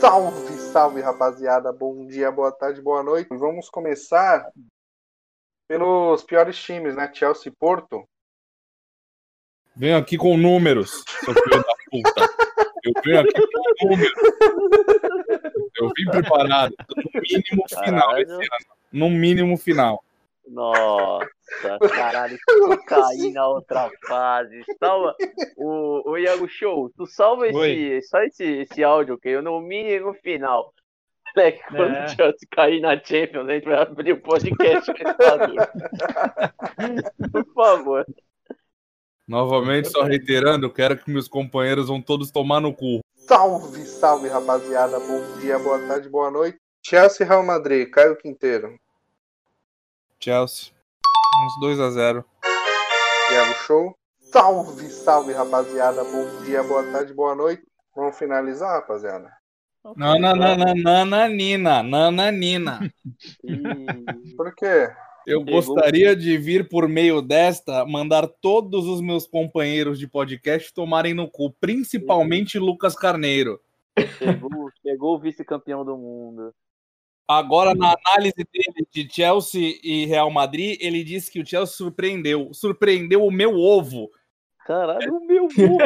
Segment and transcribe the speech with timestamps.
[0.00, 1.72] Salve, salve, rapaziada.
[1.72, 3.28] Bom dia, boa tarde, boa noite.
[3.30, 4.48] Vamos começar
[5.66, 7.10] pelos piores times, né?
[7.12, 8.08] Chelsea e Porto.
[9.74, 12.28] Venho aqui com números, seu filho da puta.
[12.84, 14.12] Eu venho aqui com números.
[15.76, 16.74] Eu vim preparado.
[16.96, 18.48] No mínimo final esse ano.
[18.92, 20.04] No mínimo final.
[20.50, 21.26] Nossa,
[21.94, 24.62] caralho, tu caí na outra fase.
[24.78, 25.14] Salva
[25.56, 30.14] o, o Iago Show, tu salva esse, só esse, esse áudio que eu no mínimo
[30.14, 30.72] final.
[31.36, 32.04] Moleque, quando É.
[32.04, 34.90] o Chelsea cair na Champions, a gente vai abrir o podcast.
[37.30, 38.04] Por favor.
[39.26, 43.00] Novamente, só reiterando, eu quero que meus companheiros vão todos tomar no cu.
[43.14, 44.98] Salve, salve, rapaziada.
[44.98, 46.58] Bom dia, boa tarde, boa noite.
[46.82, 48.78] Chelsea e Real Madrid, Caio Quinteiro.
[50.20, 50.72] Chelsea.
[51.44, 52.24] Uns 2 a 0
[53.32, 53.94] Iago Show.
[54.18, 56.02] Salve, salve, rapaziada.
[56.02, 57.62] Bom dia, boa tarde, boa noite.
[57.94, 59.30] Vamos finalizar, rapaziada?
[59.96, 60.74] Nananana,
[61.82, 62.90] nananina.
[63.44, 64.90] Ih, Por quê?
[65.26, 71.14] Eu gostaria de vir por meio desta mandar todos os meus companheiros de podcast tomarem
[71.14, 73.60] no cu, principalmente Lucas Carneiro.
[74.18, 76.52] Chegou, chegou o vice-campeão do mundo.
[77.28, 82.54] Agora, na análise dele de Chelsea e Real Madrid, ele disse que o Chelsea surpreendeu.
[82.54, 84.08] Surpreendeu o meu ovo.
[84.68, 85.78] Caralho, o meu burro.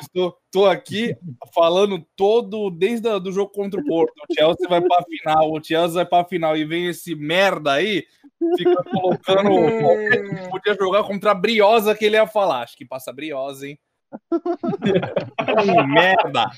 [0.00, 1.14] Estou, tô aqui
[1.54, 4.12] falando todo desde o do jogo contra o Porto.
[4.28, 8.04] O Chelsea vai pra final, o Chelsea vai pra final e vem esse merda aí,
[8.56, 9.48] fica colocando.
[10.50, 12.62] Podia jogar contra a Briosa que ele ia falar.
[12.62, 13.78] Acho que passa a Briosa, hein?
[15.88, 16.50] Merda!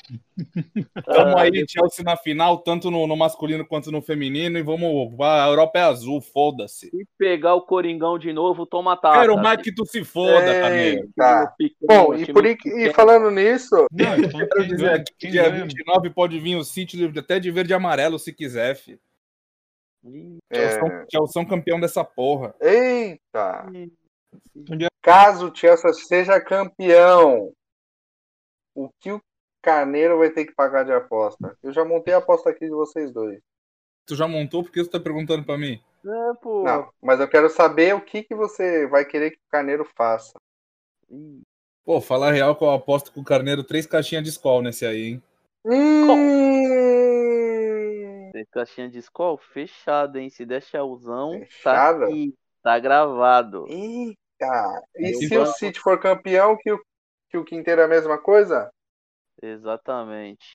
[1.05, 5.15] Tamo aí, Chelsea na final, tanto no, no masculino quanto no feminino, e vamos.
[5.21, 6.89] A Europa é azul, foda-se.
[6.91, 9.21] Se pegar o Coringão de novo, toma taça.
[9.21, 11.09] Quero mais que tu se foda, Carneiro.
[11.17, 11.55] Tá.
[11.83, 15.49] Bom, e, por, in- e falando nisso, Não, então Quero dizer aqui que Quem dia
[15.49, 15.65] ganha?
[15.65, 18.99] 29 pode vir o City até de verde e amarelo, se quiser, fi.
[20.51, 22.55] é, Chelsea Chelsea campeão dessa porra.
[22.61, 24.00] eita, é?
[25.03, 27.53] Caso o Chelsea seja campeão,
[28.75, 29.21] o que o
[29.63, 31.57] Carneiro vai ter que pagar de aposta?
[31.63, 33.41] Eu já montei a aposta aqui de vocês dois.
[34.07, 34.63] Tu já montou?
[34.63, 35.81] Por que você tá perguntando pra mim?
[36.05, 36.65] É, pô.
[36.65, 40.33] Não, mas eu quero saber o que, que você vai querer que o Carneiro faça.
[41.85, 45.03] Pô, falar real que eu aposto com o Carneiro três caixinhas de Skol nesse aí,
[45.03, 45.23] hein?
[45.65, 46.07] Hum,
[48.33, 50.31] Tem caixinha de escola fechado, hein?
[50.31, 52.07] Se der Chelzão, tá Fechada?
[52.07, 52.35] aqui.
[52.63, 53.67] Tá gravado.
[53.69, 56.81] eita, e Eu se o City for campeão, que o,
[57.29, 58.71] que o Quinteiro é a mesma coisa?
[59.43, 60.51] Exatamente.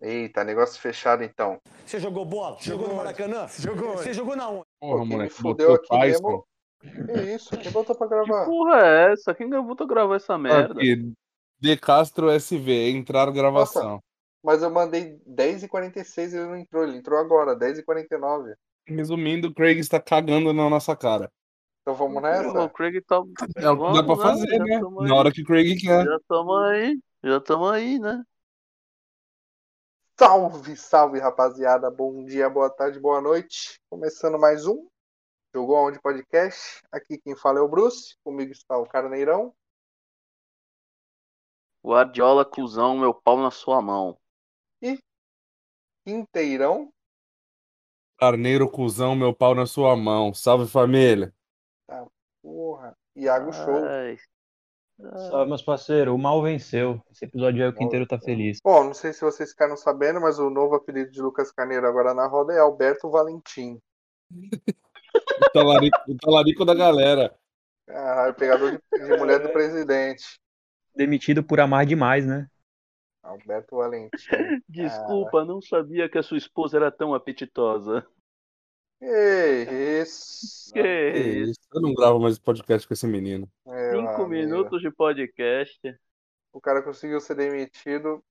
[0.00, 1.58] Eita, negócio fechado então.
[1.84, 2.56] Você jogou bola?
[2.60, 3.46] Jogou no Maracanã?
[3.48, 3.98] Jogou.
[3.98, 4.64] Você jogou na onde?
[4.80, 5.34] Porra, moleque.
[5.34, 6.28] fudeu botou aqui Tyson.
[6.28, 6.46] mesmo.
[7.06, 7.58] Que isso?
[7.58, 8.46] Quem botou pra Que gravar?
[8.46, 9.34] porra é essa?
[9.34, 10.72] Quem vou gravar essa merda?
[10.72, 11.12] Aqui,
[11.58, 14.00] De Castro SV, entrar gravação.
[14.42, 16.84] Mas eu mandei 10h46 e ele não entrou.
[16.84, 18.54] Ele entrou agora, 10h49.
[18.86, 21.30] Resumindo, o Craig está cagando na nossa cara.
[21.90, 22.62] Então vvamos Pô, nessa?
[22.62, 23.16] O Craig tá.
[23.16, 24.22] É o que dá Vamos, pra né?
[24.22, 24.80] fazer, né?
[24.80, 26.04] Na hora que o Craig quer.
[26.04, 27.00] Já tamo aí.
[27.24, 28.22] Já tamo aí, né?
[30.18, 31.90] Salve, salve, rapaziada.
[31.90, 33.80] Bom dia, boa tarde, boa noite.
[33.88, 34.86] Começando mais um
[35.52, 36.80] Jogou Aonde Podcast.
[36.92, 38.14] Aqui quem fala é o Bruce.
[38.22, 39.52] Comigo está o Carneirão.
[41.84, 44.16] Guardiola, cuzão, meu pau na sua mão.
[46.04, 46.92] Quinteirão.
[48.16, 50.32] Carneiro, cuzão, meu pau na sua mão.
[50.32, 51.34] Salve, família.
[52.42, 52.96] Porra.
[53.14, 53.84] Iago Show.
[53.84, 54.16] Ai,
[55.30, 56.14] Salve, meus parceiros.
[56.14, 57.02] O mal venceu.
[57.10, 58.58] Esse episódio aí o Quinteiro tá feliz.
[58.62, 62.12] Bom, não sei se vocês ficaram sabendo, mas o novo apelido de Lucas Carneiro agora
[62.12, 63.80] na roda é Alberto Valentim.
[64.30, 67.34] O talarico, o talarico da galera.
[67.86, 70.38] Caralho, pegador de, de mulher do presidente.
[70.94, 72.46] Demitido por amar demais, né?
[73.22, 74.10] Alberto Valentim.
[74.68, 78.06] Desculpa, não sabia que a sua esposa era tão apetitosa.
[79.00, 79.06] Que
[80.02, 80.72] isso.
[80.72, 81.50] Que Que isso?
[81.52, 81.60] isso?
[81.74, 83.50] Eu não gravo mais podcast com esse menino.
[83.66, 84.28] Meu Cinco amigo.
[84.28, 85.80] minutos de podcast.
[86.52, 88.22] O cara conseguiu ser demitido.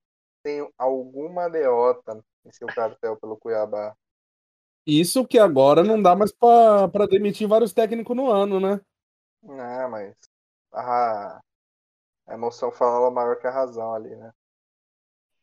[0.43, 3.93] Tem alguma derrota em seu cartel pelo Cuiabá.
[4.87, 8.79] Isso que agora não dá mais pra, pra demitir vários técnicos no ano, né?
[9.43, 10.15] Não, mas
[10.73, 11.39] a,
[12.27, 14.31] a emoção fala maior que a razão ali, né?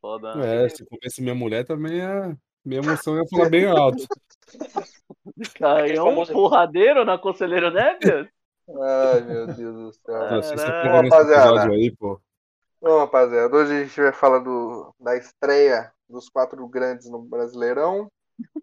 [0.00, 0.34] Foda.
[0.36, 0.64] né?
[0.64, 4.04] É, se comesse minha mulher também, a minha emoção ia falar bem alto.
[5.56, 8.28] Caiu um porradeiro na Conselheiro Neves?
[8.68, 10.30] Ai, meu Deus do céu.
[10.30, 11.50] Nossa, nesse Rapaziada.
[11.50, 12.20] episódio aí, pô.
[12.80, 18.10] Bom, rapaziada, hoje a gente vai falar do, da estreia dos quatro grandes no Brasileirão,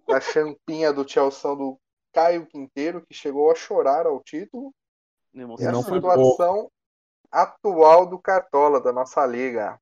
[0.07, 1.79] da champinha do Chelsea do
[2.13, 4.73] Caio Quinteiro, que chegou a chorar ao título,
[5.33, 6.69] e a situação
[7.31, 9.79] atual do Cartola, da nossa liga.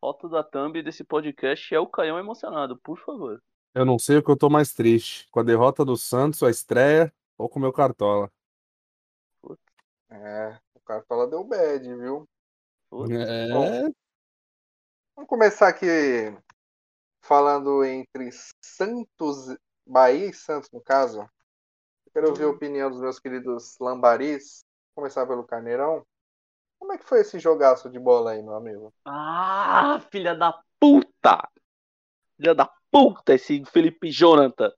[0.00, 3.40] foto da thumb desse podcast é o Caião emocionado, por favor.
[3.74, 5.28] Eu não sei o que eu tô mais triste.
[5.30, 8.30] Com a derrota do Santos, a estreia, ou com o meu Cartola.
[10.10, 12.28] É, o Cartola deu bad, viu?
[13.10, 13.82] É,
[15.14, 15.86] Vamos começar aqui
[17.20, 18.30] falando entre
[18.60, 19.56] Santos,
[19.86, 21.20] Bahia e Santos, no caso.
[21.20, 24.64] Eu quero ouvir a opinião dos meus queridos lambaris.
[24.88, 26.04] Vou começar pelo Carneirão.
[26.78, 28.92] Como é que foi esse jogaço de bola aí, meu amigo?
[29.04, 31.48] Ah, filha da puta!
[32.36, 34.70] Filha da puta, esse Felipe Jonathan.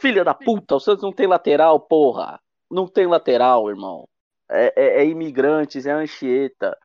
[0.00, 2.40] Filha da puta, o Santos não tem lateral, porra.
[2.70, 4.08] Não tem lateral, irmão.
[4.48, 6.78] É, é- é imigrantes, é Anchieta.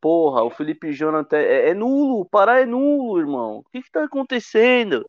[0.00, 2.20] Porra, o Felipe Jonathan é, é nulo.
[2.20, 3.58] O Pará é nulo, irmão.
[3.58, 5.08] O que que tá acontecendo?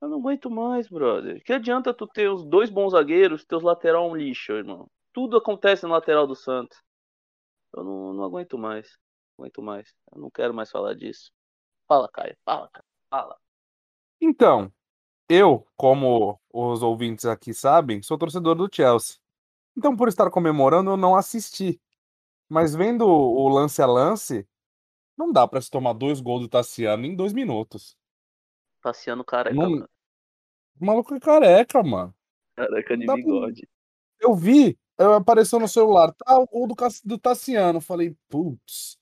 [0.00, 1.42] Eu não aguento mais, brother.
[1.44, 4.88] Que adianta tu ter os dois bons zagueiros, teus lateral um lixo, irmão.
[5.12, 6.80] Tudo acontece no lateral do Santos.
[7.74, 8.96] Eu não, não aguento mais.
[9.38, 9.92] Aguento mais.
[10.12, 11.30] Eu não quero mais falar disso.
[11.86, 12.36] Fala, Caio.
[12.44, 12.84] Fala, Caio.
[13.10, 13.38] Fala.
[14.20, 14.72] Então,
[15.28, 19.16] eu, como os ouvintes aqui sabem, sou torcedor do Chelsea.
[19.76, 21.80] Então, por estar comemorando, eu não assisti.
[22.48, 24.46] Mas vendo o lance a lance,
[25.16, 27.96] não dá pra se tomar dois gols do Tassiano em dois minutos.
[28.82, 29.88] Passeando careca, Não- mano.
[30.80, 32.14] O maluco é careca, mano.
[32.56, 33.68] Careca de Dá pra- bigode.
[34.20, 36.74] Eu vi, eu- apareceu no celular, tá, o gol do,
[37.04, 37.78] do Tassiano.
[37.78, 38.96] Eu falei, putz.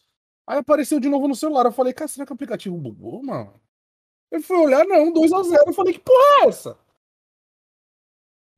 [0.46, 1.66] Aí apareceu de novo no celular.
[1.66, 3.60] Eu falei, cara, será que o aplicativo bugou, mano?
[4.30, 5.66] Eu fui olhar, não, 2x0.
[5.66, 6.78] Eu falei, que porra é essa?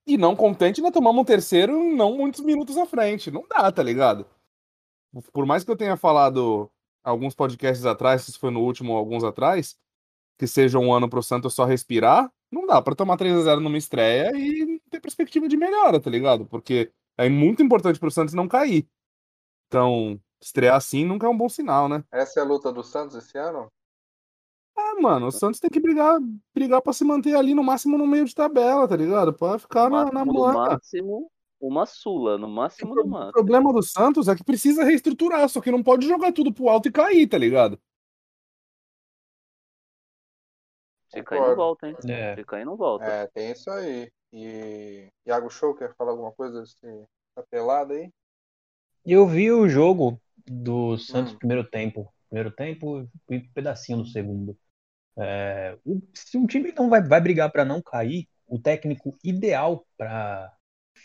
[0.06, 3.30] E não contente, nós tomamos um terceiro não muitos minutos à frente.
[3.30, 4.26] Não dá, tá ligado?
[5.32, 6.70] Por mais que eu tenha falado
[7.04, 9.76] alguns podcasts atrás, se foi no último ou alguns atrás,
[10.38, 14.30] que seja um ano pro Santos só respirar, não dá pra tomar 3x0 numa estreia
[14.34, 16.46] e ter perspectiva de melhora, tá ligado?
[16.46, 18.88] Porque é muito importante pro Santos não cair.
[19.66, 22.02] Então, estrear assim nunca é um bom sinal, né?
[22.10, 23.70] Essa é a luta do Santos esse ano?
[24.80, 26.18] Ah, mano, o Santos tem que brigar,
[26.54, 29.32] brigar pra se manter ali no máximo no meio de tabela, tá ligado?
[29.34, 31.30] Pra ficar na, na no máximo,
[31.60, 32.38] uma sula.
[32.38, 33.32] No máximo, no O máximo.
[33.32, 36.88] problema do Santos é que precisa reestruturar, só que não pode jogar tudo pro alto
[36.88, 37.78] e cair, tá ligado?
[41.08, 41.96] Se cair, não volta, hein?
[42.08, 42.36] É.
[42.36, 43.04] Se cair, não volta.
[43.04, 44.10] É, tem isso aí.
[44.32, 46.76] E Iago Show quer falar alguma coisa desse
[47.34, 48.10] tá pelada aí?
[49.04, 51.38] Eu vi o jogo do Santos Hum.
[51.38, 52.12] primeiro tempo.
[52.28, 54.56] Primeiro tempo e um pedacinho do segundo.
[55.18, 59.86] É, o- se um time não vai, vai brigar para não cair, o técnico ideal
[59.96, 60.52] para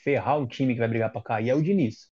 [0.03, 2.09] ferrar o time que vai brigar para cair é o Diniz.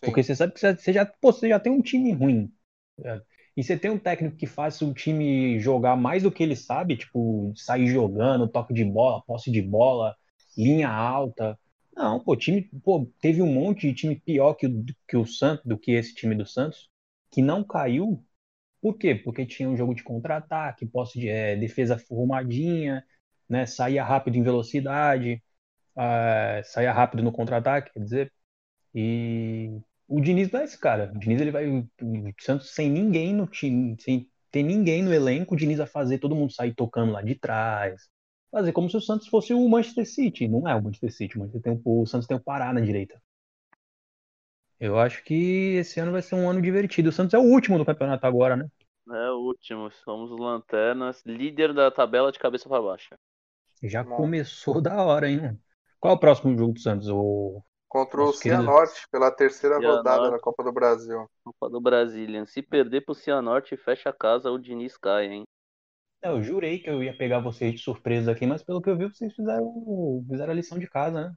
[0.00, 0.04] Sim.
[0.04, 2.52] Porque você sabe que você já, pô, você já tem um time ruim.
[2.98, 3.20] né?
[3.56, 6.96] E você tem um técnico que faz o time jogar mais do que ele sabe,
[6.96, 10.16] tipo, sair jogando, toque de bola, posse de bola,
[10.56, 11.58] linha alta.
[11.96, 15.64] Não, pô, time, pô, teve um monte de time pior que o, que o Santos,
[15.66, 16.90] do que esse time do Santos,
[17.32, 18.24] que não caiu.
[18.86, 19.16] Por quê?
[19.16, 23.04] Porque tinha um jogo de contra-ataque, posse de é, defesa formadinha,
[23.48, 23.66] né?
[23.66, 25.42] Saía rápido em velocidade,
[25.96, 28.32] ah, saía rápido no contra-ataque, quer dizer.
[28.94, 31.12] E o Diniz não é esse cara.
[31.12, 31.66] O Diniz ele vai.
[31.68, 31.88] O
[32.40, 36.36] Santos sem ninguém no time, sem ter ninguém no elenco, o Diniz vai fazer todo
[36.36, 38.08] mundo sair tocando lá de trás.
[38.52, 40.46] Fazer como se o Santos fosse o Manchester City.
[40.46, 41.36] Não é o Manchester City.
[41.36, 43.20] O, Manchester tem o, o Santos tem o Pará na direita.
[44.80, 47.08] Eu acho que esse ano vai ser um ano divertido.
[47.08, 48.66] O Santos é o último do campeonato agora, né?
[49.08, 49.90] É o último.
[49.90, 51.22] Somos os lanternas.
[51.24, 53.14] Líder da tabela de cabeça pra baixo.
[53.82, 54.16] Já Bom.
[54.16, 55.40] começou da hora, hein?
[55.40, 55.60] mano?
[56.00, 57.08] Qual é o próximo jogo do Santos?
[57.08, 57.62] O...
[57.88, 59.98] Contra o Cianorte pela terceira Cianorte.
[59.98, 61.26] rodada da Copa do Brasil.
[61.44, 62.44] Copa do Brasilian.
[62.44, 65.44] Se perder pro Cianorte e fecha a casa, o Diniz cai, hein?
[66.22, 68.96] É, Eu jurei que eu ia pegar vocês de surpresa aqui, mas pelo que eu
[68.96, 71.34] vi, vocês fizeram, fizeram a lição de casa, né?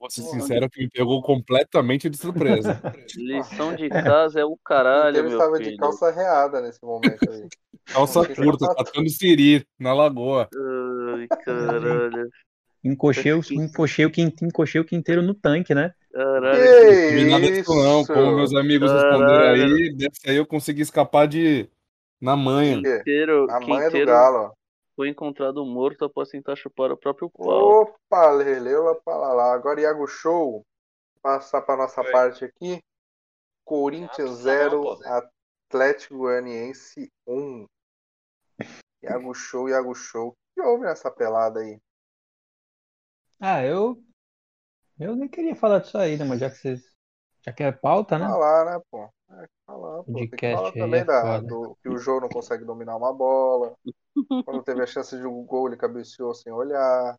[0.00, 2.80] Vou ser sincero que me pegou completamente de surpresa.
[3.16, 7.46] Lição de casa é o caralho, Ele meu estava de calça reada nesse momento aí.
[7.84, 10.48] Calça curta, catando siri na lagoa.
[11.14, 12.30] Ai, caralho.
[12.82, 15.92] Encochei, o- encochei, o encochei o quinteiro no tanque, né?
[16.10, 16.58] Caralho.
[16.58, 18.12] Que Não nada disso não, isso?
[18.14, 19.74] como meus amigos responderam Caralho.
[19.76, 21.68] aí, dessa aí eu consegui escapar de...
[22.18, 22.76] na manha.
[22.82, 24.52] Quinteiro, A mãe é do Quinteiro Galo.
[25.00, 27.80] Foi encontrado morto após tentar chupar o próprio pau.
[27.80, 29.54] Opa, Leleula pra lá.
[29.54, 30.62] Agora Iago Show.
[31.22, 32.82] Passar pra nossa parte aqui.
[33.64, 37.66] Corinthians 0, Atlético Goianiense 1.
[39.02, 40.28] Iago Show, Iago Show.
[40.28, 41.80] O que houve nessa pelada aí?
[43.40, 44.04] Ah, eu.
[44.98, 46.26] Eu nem queria falar disso aí, né?
[46.26, 46.94] Mas já que vocês.
[47.40, 48.26] Já que é pauta, né?
[48.26, 49.04] Falar, né, pô?
[49.30, 50.12] É, falar, pô.
[50.12, 53.74] Tem que falar também é da, do, que o jogo não consegue dominar uma bola.
[54.44, 57.16] Quando teve a chance de um gol, ele cabeceou sem olhar.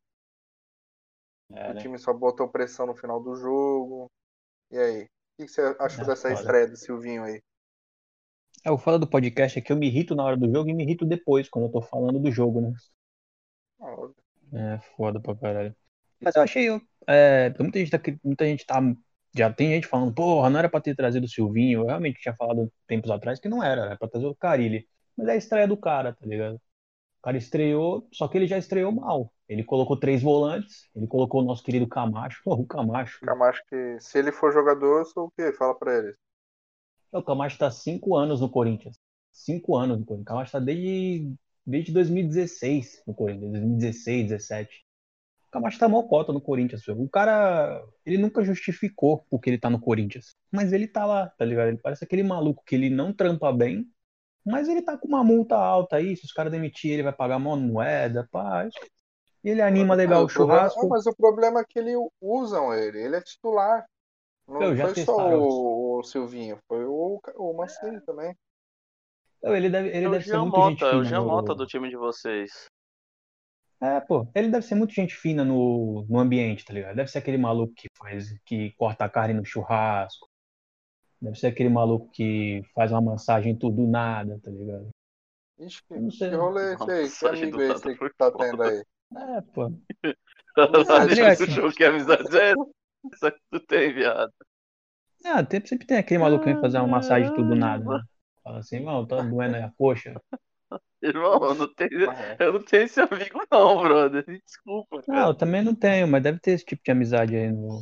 [1.49, 1.81] É, O né?
[1.81, 4.11] time só botou pressão no final do jogo.
[4.71, 5.03] E aí?
[5.05, 6.33] O que você achou É, dessa foda.
[6.33, 7.41] estreia do Silvinho aí?
[8.65, 10.73] É, o foda do podcast é que eu me irrito na hora do jogo e
[10.73, 12.73] me irrito depois, quando eu tô falando do jogo, né?
[13.79, 14.13] Ó,
[14.53, 15.75] É foda pra caralho.
[16.19, 16.69] Mas eu achei.
[17.07, 17.99] É, muita gente tá.
[18.23, 18.79] Muita gente tá.
[19.35, 21.81] Já tem gente falando, porra, não era pra ter trazido o Silvinho.
[21.81, 24.87] Eu realmente tinha falado tempos atrás que não era, era pra trazer o Carilli.
[25.17, 26.61] Mas é a estreia do cara, tá ligado?
[27.21, 29.31] O cara estreou, só que ele já estreou mal.
[29.47, 32.41] Ele colocou três volantes, ele colocou o nosso querido Camacho.
[32.43, 33.19] Porra, o Camacho.
[33.23, 35.53] Camacho que se ele for jogador, eu sou o quê?
[35.53, 36.15] Fala pra ele.
[37.11, 38.97] O Camacho tá cinco anos no Corinthians.
[39.31, 40.23] Cinco anos no Corinthians.
[40.23, 41.31] O Camacho tá desde,
[41.63, 43.51] desde 2016 no Corinthians.
[43.51, 44.83] 2016, 17.
[45.47, 46.87] O Camacho tá mó cota no Corinthians.
[46.87, 50.35] O cara, ele nunca justificou porque ele tá no Corinthians.
[50.51, 51.67] Mas ele tá lá, tá ligado?
[51.67, 53.85] Ele parece aquele maluco que ele não trampa bem,
[54.45, 56.15] mas ele tá com uma multa alta aí.
[56.15, 58.67] Se os caras demitirem, ele vai pagar mó moeda, pá.
[59.43, 60.87] E ele anima legal o churrasco.
[60.87, 63.01] Mas o problema é que ele usam ele.
[63.01, 63.85] Ele é titular.
[64.47, 68.35] Não Eu já foi só o, o Silvinho, foi o, o Mancini também.
[69.37, 71.09] Então, Ele deve, ele É o deve ser Jean muito gente Mota, é o fina
[71.09, 72.65] Jean no- Mota do time de vocês.
[73.81, 76.95] É, pô, ele deve ser muito gente fina no, no ambiente, tá ligado?
[76.95, 80.29] Deve ser aquele maluco que faz, que corta a carne no churrasco.
[81.21, 84.89] Deve ser aquele maluco que faz uma massagem tudo do nada, tá ligado?
[85.59, 86.29] Ixi, que, não sei.
[86.31, 87.09] que rolê é esse aí?
[87.09, 88.83] Que amigo é esse que tá tendo aí?
[89.15, 89.71] É, pô.
[90.53, 91.51] Tá é assim.
[91.51, 92.53] show que amizade é
[93.13, 94.33] essa que tu tem, viado.
[95.23, 98.01] Ah, tem- sempre tem aquele maluco que vem fazer uma massagem tudo do nada, né?
[98.43, 100.19] Fala assim, não, tá doendo aí a coxa.
[101.01, 101.91] Irmão, eu não tenho,
[102.39, 104.23] eu não tenho esse amigo não, brother.
[104.45, 105.27] Desculpa, Não, cara.
[105.29, 107.81] eu também não tenho, mas deve ter esse tipo de amizade aí no.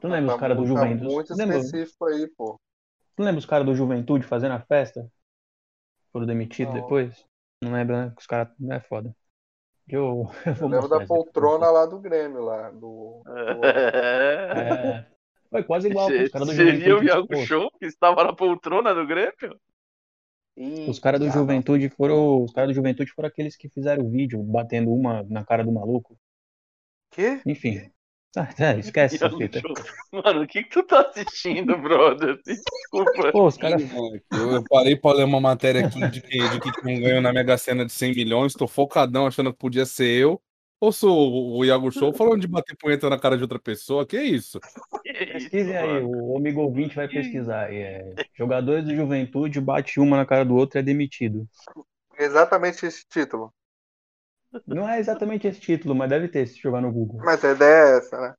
[0.00, 1.14] Tu lembra Tá os caras do muito- tá Juventus?
[1.14, 2.60] muito Tu lembra, específico aí, pô.
[3.18, 5.10] Tu lembra os caras do Juventude fazendo a festa?
[6.12, 6.80] Foram demitidos Não.
[6.80, 7.26] depois?
[7.60, 8.14] Não lembra, né?
[8.16, 8.48] Os caras.
[8.70, 9.12] É foda.
[9.88, 12.70] Eu, eu vou Eu lembro mostrar da poltrona lá do Grêmio, lá.
[12.70, 15.04] Do, do- É.
[15.50, 17.06] Foi quase igual os caras do Seria o Juventude.
[17.06, 17.36] Iago pô.
[17.38, 19.60] Show que estava na poltrona do Grêmio?
[20.56, 22.44] Ih, Os caras do ah, Juventude foram.
[22.44, 25.72] Os caras do Juventude foram aqueles que fizeram o vídeo batendo uma na cara do
[25.72, 26.16] maluco.
[27.10, 27.40] Quê?
[27.44, 27.90] Enfim.
[28.38, 29.60] Ah, é, esquece essa fita.
[30.12, 32.38] Mano, o que que tu tá assistindo, brother?
[32.46, 33.32] Desculpa.
[33.32, 33.82] Pô, os caras.
[34.32, 37.20] Eu, eu parei pra ler uma matéria aqui de que, de que tinha um ganho
[37.20, 40.40] na Mega Sena de 100 milhões, tô focadão achando que podia ser eu.
[40.80, 44.06] Ou sou o Iago Show falando de bater punheta na cara de outra pessoa?
[44.06, 44.60] Que isso?
[45.02, 47.74] Pesquisem aí, o amigo ouvinte vai pesquisar.
[47.74, 51.48] É, jogadores do Juventude bate uma na cara do outro e é demitido.
[52.16, 53.52] Exatamente esse título.
[54.66, 57.20] Não é exatamente esse título, mas deve ter se jogar no Google.
[57.22, 58.34] Mas a ideia é essa, né?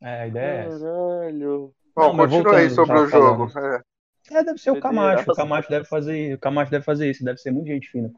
[0.00, 0.78] É, a ideia é essa.
[0.80, 1.74] Caralho.
[1.94, 3.58] Bom, continua aí sobre o jogo.
[3.58, 3.82] É.
[4.30, 5.30] É, deve ser o Camacho.
[5.30, 8.10] O Camacho deve fazer, o Camacho deve fazer isso, deve ser muito gente fina.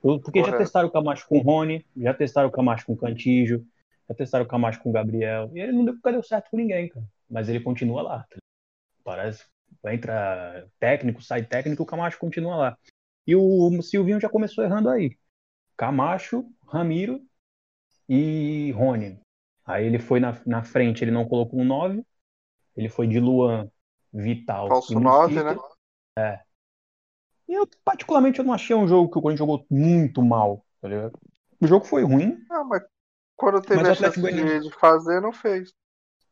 [0.00, 0.58] Porque já Correto.
[0.58, 3.66] testaram o Camacho com o Rony, já testaram o Camacho com o Cantígio,
[4.08, 5.50] já testaram o Camacho com o Gabriel.
[5.54, 7.06] E ele não deu, nunca deu certo com ninguém, cara.
[7.28, 8.26] Mas ele continua lá.
[8.28, 8.36] tá?
[9.02, 9.44] Parece.
[9.86, 12.78] Entra técnico, sai técnico, o Camacho continua lá.
[13.26, 15.16] E o Silvinho já começou errando aí.
[15.76, 17.20] Camacho, Ramiro
[18.08, 19.20] e Rony.
[19.64, 22.04] Aí ele foi na, na frente, ele não colocou um 9.
[22.76, 23.70] Ele foi de Luan,
[24.12, 24.68] Vital.
[24.68, 25.62] Falso e 9, Mosquito.
[26.16, 26.40] né?
[27.48, 30.88] E eu, particularmente, eu não achei um jogo que o Corinthians jogou muito mal, tá
[30.88, 31.18] ligado?
[31.60, 32.38] O jogo foi ruim.
[32.50, 32.82] Ah, mas
[33.36, 35.72] quando teve Mas a chance de, de fazer, não fez.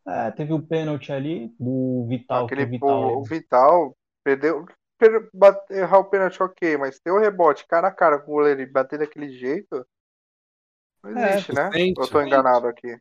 [0.06, 2.46] É, teve o pênalti ali do Vital.
[2.46, 4.66] que Aquele o Vital, o, o Vital perdeu.
[5.02, 8.34] Per- bate- errar o pênalti, ok, mas ter o rebote cara a cara com o
[8.36, 9.84] goleiro e bater daquele jeito.
[11.02, 11.72] Não É, existe, né?
[11.72, 12.22] sente, Eu tô sente.
[12.22, 12.96] enganado aqui.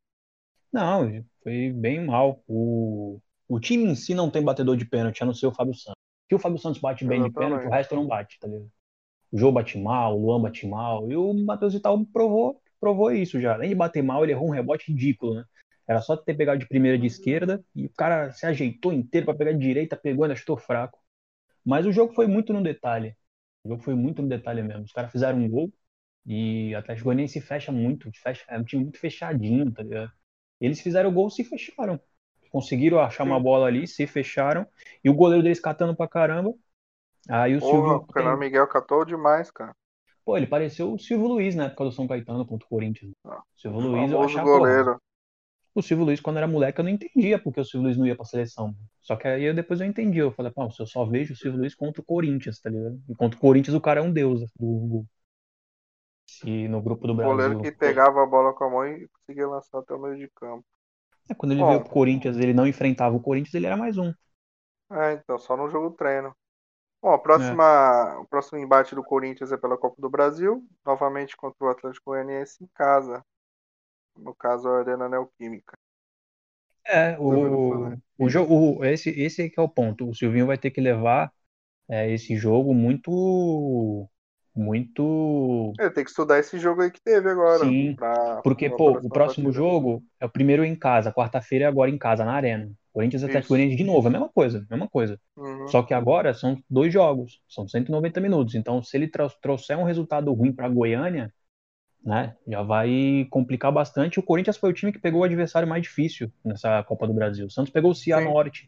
[0.72, 2.43] Não, foi bem mal.
[2.48, 5.74] O, o time em si não tem batedor de pênalti, a não ser o Fábio
[5.74, 6.00] Santos.
[6.29, 8.72] Que o Fábio Santos bate bem de pênalti, o resto não bate, tá ligado?
[9.31, 13.41] O Jô bate mal, o Luan bate mal, e o Matheus Vital provou, provou isso
[13.41, 13.55] já.
[13.55, 15.46] Além de bater mal, ele errou um rebote ridículo, né?
[15.88, 19.36] Era só ter pegado de primeira de esquerda e o cara se ajeitou inteiro pra
[19.36, 21.00] pegar de direita, pegou e ainda chutou fraco.
[21.65, 23.15] Mas o jogo foi muito no detalhe.
[23.63, 24.84] O jogo foi muito no detalhe mesmo.
[24.84, 25.72] Os caras fizeram um gol
[26.25, 30.12] e o Atlético Goianiense fecha muito, fecha, é um time muito fechadinho, tá ligado?
[30.60, 32.00] Eles fizeram o gol e se fecharam.
[32.50, 34.68] Conseguiram achar uma bola ali, se fecharam.
[35.03, 36.53] E o goleiro deles catando pra caramba.
[37.30, 37.98] Aí o Porra, Silvio.
[37.98, 39.74] o Fernando Miguel catou demais, cara.
[40.24, 43.12] Pô, ele pareceu o Silvio Luiz na época do São Caetano contra o Corinthians.
[43.25, 44.46] Ah, Silvio Luiz, eu achava.
[44.46, 45.01] porra, goleiro.
[45.75, 48.15] O Silvio Luiz, quando era moleque, eu não entendia porque o Silvio Luiz não ia
[48.15, 48.75] pra seleção.
[49.01, 50.19] Só que aí eu, depois eu entendi.
[50.19, 53.01] Eu falei, pô, eu só vejo o Silvio Luiz contra o Corinthians, tá ligado?
[53.09, 55.05] E contra o Corinthians o cara é um deus do.
[56.25, 57.55] Se no grupo do O Brasil.
[57.55, 60.27] goleiro que pegava a bola com a mão e conseguia lançar até o meio de
[60.31, 60.65] campo.
[61.29, 61.63] É, quando ele Bom.
[61.63, 64.13] veio pro Corinthians, ele não enfrentava o Corinthians, ele era mais um.
[64.91, 66.35] É, então, só no jogo treino.
[67.01, 71.65] Bom, a próxima, o próximo embate do Corinthians é pela Copa do Brasil, novamente contra
[71.65, 73.25] o Atlético Goianiense em casa.
[74.15, 75.77] No caso, a Arena Neoquímica.
[76.88, 77.98] É, o, falei.
[78.18, 80.10] o jogo, esse, esse é que é o ponto.
[80.10, 81.32] O Silvinho vai ter que levar
[81.89, 84.08] é, esse jogo muito.
[84.53, 85.72] Muito.
[85.80, 87.60] É, tem que estudar esse jogo aí que teve agora.
[87.60, 89.51] Sim, pra- Porque, pra pô, o próximo partida.
[89.51, 92.70] jogo é o primeiro em casa, quarta-feira é agora em casa, na Arena.
[92.91, 93.48] Corinthians Isso.
[93.48, 95.18] Goianiense de novo, é a mesma coisa, mesma coisa.
[95.38, 95.68] Uhum.
[95.70, 98.56] Só que agora são dois jogos, são 190 minutos.
[98.56, 101.34] Então, se ele trou- trouxer um resultado ruim para Goiânia,
[102.03, 104.20] né, já vai complicar bastante.
[104.20, 107.46] O Corinthians foi o time que pegou o adversário mais difícil nessa Copa do Brasil.
[107.46, 107.96] O Santos pegou o.
[107.96, 108.67] Cianorte,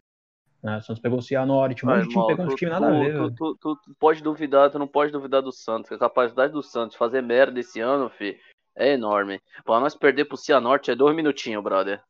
[0.61, 0.77] né?
[0.77, 2.91] O Santos pegou o Cianorte, um monte de time pegando tu, uns times nada a
[2.91, 3.35] tu- ver, tu- velho.
[3.35, 5.89] tu- tu- tu pode duvidar, tu não pode duvidar do Santos.
[5.89, 8.39] que A capacidade do Santos fazer merda esse ano, fi,
[8.75, 9.41] é enorme.
[9.65, 12.01] Pra nós perder pro Cianorte é dois minutinhos, brother.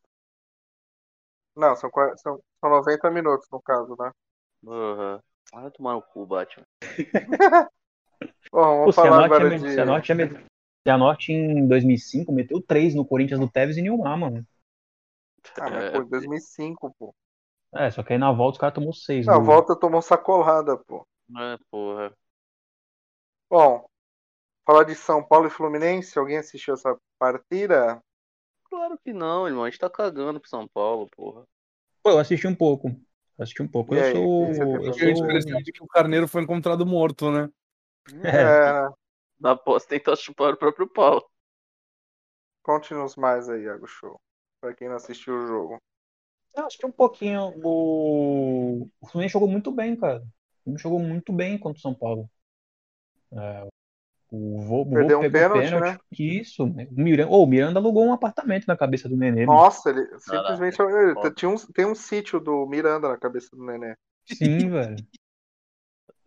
[1.55, 4.11] Não, são, são, são 90 minutos no caso, né?
[4.63, 5.19] Uhum.
[5.53, 6.65] Vai tomar no cu, Batman.
[8.51, 9.69] Bom, O vamos falar Cianorte, agora é, de.
[9.73, 10.15] Cianorte, é,
[10.85, 14.45] Cianorte em 2005 meteu 3 no Corinthians do Tevez e Nilmar, mano.
[15.59, 17.15] Ah, mas É, pô, 2005, pô.
[17.75, 21.05] É, só que aí na volta os caras tomou 6 Na volta tomou sacolada, pô.
[21.37, 22.13] É, porra.
[23.49, 23.85] Bom,
[24.65, 28.01] falar de São Paulo e Fluminense, alguém assistiu essa partida?
[28.69, 29.63] Claro que não, irmão.
[29.63, 31.45] A gente tá cagando pro São Paulo, porra.
[32.01, 32.89] Pô, eu assisti um pouco.
[33.37, 33.95] Assisti um pouco.
[33.95, 34.85] E Eu aí, sou.
[34.85, 35.23] Eu Fiquei a sou.
[35.25, 37.49] impressão de que o Carneiro foi encontrado morto, né?
[38.23, 38.43] É.
[38.89, 38.89] É,
[39.43, 41.29] Na aposta tentar chupar o próprio pau.
[42.61, 44.17] conte-nos mais aí, Iago Show.
[44.61, 45.77] Pra quem não assistiu o jogo.
[46.55, 47.53] Eu assisti um pouquinho.
[47.61, 50.19] O, o Fluminense jogou muito bem, cara.
[50.19, 52.29] O Fluminense jogou muito bem contra o São Paulo.
[53.33, 53.67] É,
[54.31, 55.91] O Vô, o Vô Perdeu um pênalti, pênalti.
[55.91, 55.99] né?
[56.17, 56.65] Isso.
[56.67, 56.87] né?
[56.89, 59.45] O Miranda, oh, o Miranda alugou um apartamento na cabeça do Nenê.
[59.45, 59.59] mano.
[59.59, 60.81] Nossa, ele simplesmente.
[60.81, 61.31] ele Foda.
[61.31, 63.97] tinha um, tem um sítio do Miranda na cabeça do Nenê.
[64.25, 64.95] Sim, velho.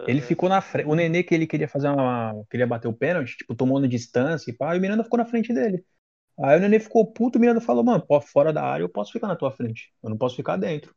[0.06, 0.88] Ele ficou na frente.
[0.88, 2.34] O Nenê que ele queria fazer uma.
[2.50, 5.24] Queria bater o pênalti, tipo, tomou na distância e pá, e o Miranda ficou na
[5.24, 5.84] frente dele.
[6.38, 9.12] Aí o Nenê ficou puto, o Miranda falou, mano, pô, fora da área eu posso
[9.12, 9.92] ficar na tua frente.
[10.02, 10.94] Eu não posso ficar dentro.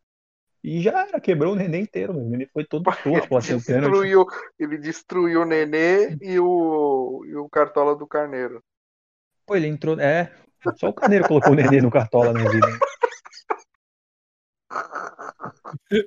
[0.61, 2.27] E já era, quebrou o Nenê inteiro, mano.
[2.27, 3.91] O Nenê foi todo torto pra bater o pênalti.
[3.91, 4.25] Destruiu,
[4.59, 8.61] ele destruiu o Nenê e o, e o Cartola do Carneiro.
[9.45, 9.97] Pô, ele entrou.
[9.99, 10.31] É.
[10.75, 12.67] Só o Carneiro colocou o Nenê no cartola na vida.
[15.91, 16.05] É,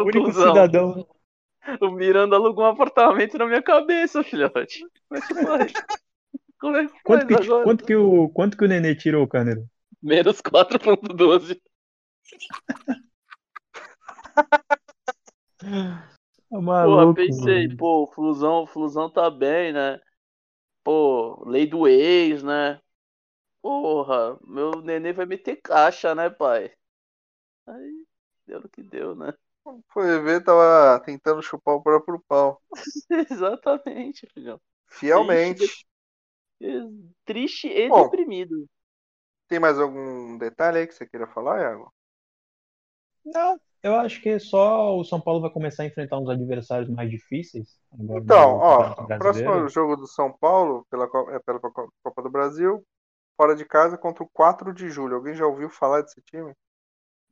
[0.00, 0.32] O único Conclusão.
[0.32, 1.06] cidadão.
[1.80, 4.84] O Miranda alugou um apartamento na minha cabeça, filhote.
[5.08, 5.72] Como é que faz?
[6.60, 7.62] Como é que faz Quanto que, agora?
[7.62, 9.64] quanto, que o, quanto que o Nenê tirou, Carneiro?
[10.02, 11.60] Menos 4.12.
[16.48, 17.68] Tá Porra, maluco, pensei, mano.
[17.68, 20.00] pô, o Flusão, o Flusão tá bem, né?
[20.84, 22.80] Pô, lei do ex, né?
[23.62, 26.72] Porra, meu nenê vai meter caixa, né, pai?
[27.66, 28.06] Aí,
[28.46, 29.32] deu no que deu, né?
[29.92, 32.60] Foi ver, tava tentando chupar o próprio pau.
[33.30, 34.60] Exatamente, filhão.
[34.88, 35.76] Fielmente.
[37.24, 37.92] Triste e Bom.
[37.92, 38.66] deprimido.
[39.48, 41.92] Tem mais algum detalhe aí que você queira falar, Iago?
[43.24, 47.10] Não, eu acho que só o São Paulo vai começar a enfrentar uns adversários mais
[47.10, 47.78] difíceis.
[48.14, 52.30] Então, ó, o próximo jogo do São Paulo pela, Co- é pela Co- Copa do
[52.30, 52.84] Brasil,
[53.36, 55.16] fora de casa contra o 4 de julho.
[55.16, 56.54] Alguém já ouviu falar desse time?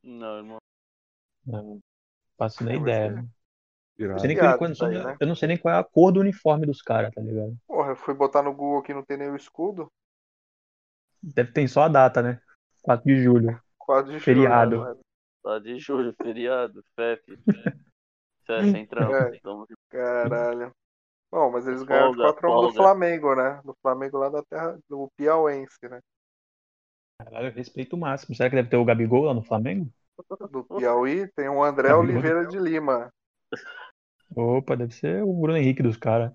[0.03, 0.57] Não, irmão.
[1.45, 1.79] Não
[2.37, 3.09] faço nem É, ideia.
[3.09, 3.29] ser- Não
[3.97, 4.19] Irado.
[4.19, 5.17] sei nem Piada qual- isso aí, né?
[5.19, 7.55] Eu não sei nem qual é a cor do uniforme dos caras, tá ligado?
[7.67, 9.91] Porra, eu fui botar no Google aqui, não tem nem o escudo.
[11.21, 12.41] Deve ter só a data, né?
[12.81, 13.61] 4 de julho.
[13.77, 14.77] 4 de Feriado.
[14.77, 14.95] julho.
[14.95, 15.01] né?
[15.43, 17.37] Tá de julho, feriado, FEP.
[18.45, 19.15] FEP, entramos.
[19.15, 19.33] É.
[19.43, 19.73] Junto.
[19.89, 20.71] Caralho.
[21.31, 22.73] Bom, mas eles ganharam de Folga, 4 a 1 do.
[22.73, 23.61] Flamengo, né?
[23.63, 25.99] Do Flamengo lá da terra do Piauense, né?
[27.23, 28.35] Caralho, respeito máximo.
[28.35, 29.91] Será que deve ter o Gabigol lá no Flamengo?
[30.49, 32.09] Do Piauí tem o André Gabigol.
[32.09, 33.13] Oliveira de Lima.
[34.35, 36.31] Opa, deve ser o Bruno Henrique dos caras.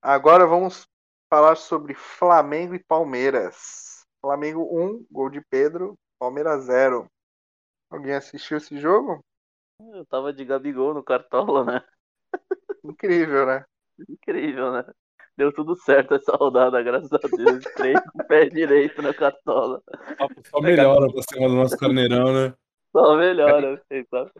[0.00, 0.86] Agora vamos
[1.28, 4.06] falar sobre Flamengo e Palmeiras.
[4.20, 7.06] Flamengo 1, gol de Pedro, Palmeiras 0.
[7.90, 9.22] Alguém assistiu esse jogo?
[9.80, 11.82] Eu tava de Gabigol no Cartola, né?
[12.84, 13.64] Incrível, né?
[14.08, 14.84] Incrível, né?
[15.36, 17.64] Deu tudo certo essa rodada, graças a Deus.
[17.74, 19.82] Três com o pé direito na Cartola.
[20.50, 22.54] Só melhora pra cima do nosso carneirão, né?
[22.92, 24.30] Só melhora, você sabe?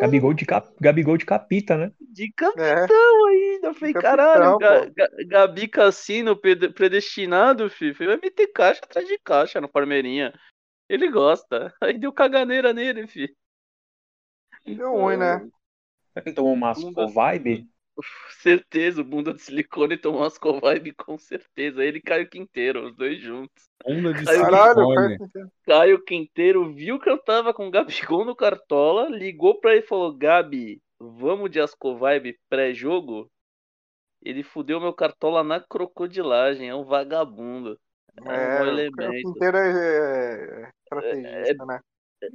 [0.00, 0.68] Gabigol de, cap...
[0.78, 1.92] Gabigol de capita, né?
[2.00, 3.68] De É, capitão ainda.
[3.68, 7.94] Eu falei, Capitão, caralho, Ga- Gabi Cassino pred- predestinado, filho.
[7.96, 10.34] Vai meter caixa atrás de caixa no Palmeirinha.
[10.88, 11.72] Ele gosta.
[11.80, 13.34] Aí deu caganeira nele, filho.
[14.66, 15.38] deu ruim, né?
[16.12, 17.06] Será que ele tomou uma Bunda.
[17.06, 17.66] vibe?
[18.42, 21.84] Certeza, o bunda de silicone tomou umas covibe com certeza.
[21.84, 23.68] Ele e Caio Quinteiro, os dois juntos.
[23.84, 24.94] Onda de Caralho, silicone.
[24.94, 25.50] faz sentido.
[25.66, 29.86] Caio Quinteiro viu que eu tava com o Gabigol no Cartola, ligou pra ele e
[29.86, 33.30] falou: Gabi, vamos de Ascovibe pré-jogo?
[34.22, 37.78] Ele fudeu meu Cartola na crocodilagem, é um vagabundo.
[38.16, 39.28] É um mau É, o elemento.
[39.28, 41.80] inteiro é, é estrategista, né?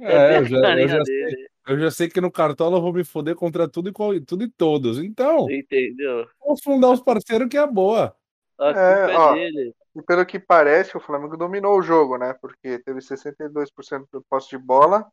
[0.00, 1.48] É, eu bem já, a eu já sei.
[1.66, 4.44] Eu já sei que no Cartola eu vou me foder contra tudo e, qual- tudo
[4.44, 4.98] e todos.
[4.98, 6.26] Então, Entendeu?
[6.40, 8.16] vamos fundar os parceiros que é boa.
[8.58, 9.34] A culpa É, é, ó.
[9.34, 9.74] dele.
[9.94, 12.34] E pelo que parece, o Flamengo dominou o jogo, né?
[12.34, 15.06] Porque teve 62% do posse de bola,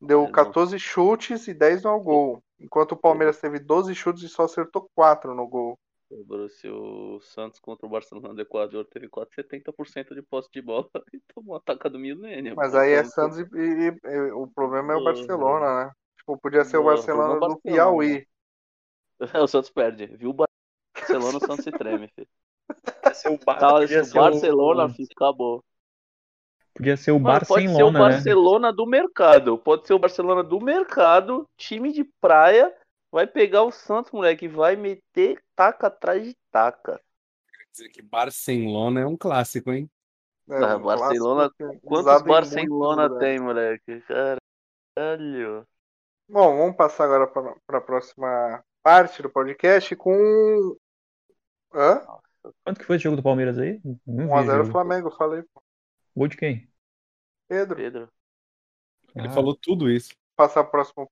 [0.00, 0.32] deu Exato.
[0.34, 2.42] 14 chutes e 10 no gol.
[2.60, 5.78] Enquanto o Palmeiras teve 12 chutes e só acertou 4 no gol.
[6.10, 10.88] Borussia, o Santos contra o Barcelona do Equador teve quase 70% de posse de bola
[11.14, 12.56] e tomou a taca do milênio.
[12.56, 15.00] Mas aí é Santos e, e- e o problema é o.
[15.02, 15.92] Barcelona, né?
[16.18, 17.56] Tipo, podia ser o Barcelona o do Barcelona.
[17.56, 18.26] Piauí.
[19.42, 20.06] O Santos perde.
[20.16, 20.34] Viu o
[20.96, 22.28] Barcelona, o Santos se treme, filho.
[23.02, 23.60] Podia ser o, Bar...
[23.60, 24.90] Tá, o Barcelona, o...
[24.90, 25.64] filho, acabou.
[26.74, 28.24] Podia ser o Mano, pode ser o Barcelona, né?
[28.24, 29.58] Barcelona do mercado.
[29.58, 32.72] Pode ser o Barcelona do mercado, time de praia.
[33.12, 37.00] Vai pegar o Santos, moleque, e vai meter taca atrás de taca.
[37.52, 39.90] Quer dizer que Barcelona é um clássico, hein?
[40.48, 44.02] É, Ah, um Barcelona, clássico Quantos Barcelona muitos tem, moleque?
[44.96, 45.66] Caralho.
[46.28, 47.26] Bom, vamos passar agora
[47.66, 50.76] para a próxima parte do podcast com.
[51.72, 52.00] Hã?
[52.64, 53.80] Quanto que foi esse jogo do Palmeiras aí?
[54.06, 54.72] Não vi o 1x0 jogo.
[54.72, 55.42] Flamengo, eu falei.
[55.42, 55.62] pô.
[56.16, 56.68] Gol de quem?
[57.48, 57.76] Pedro.
[57.76, 58.12] Pedro.
[59.14, 60.14] Ele Ah, falou tudo isso.
[60.36, 61.06] passar a próxima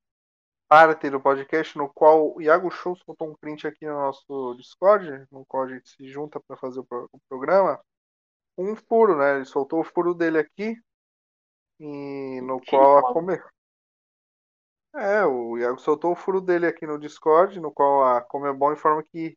[0.68, 5.26] parte do podcast, no qual o Iago Show soltou um print aqui no nosso Discord,
[5.32, 7.80] no qual a gente se junta para fazer o, pro- o programa.
[8.56, 9.36] Um furo, né?
[9.36, 10.76] Ele soltou o furo dele aqui,
[11.80, 13.14] e no Que qual a fala?
[13.14, 13.42] Come...
[14.94, 19.02] É, o Iago soltou o furo dele aqui no Discord, no qual a Comebol informa
[19.02, 19.36] que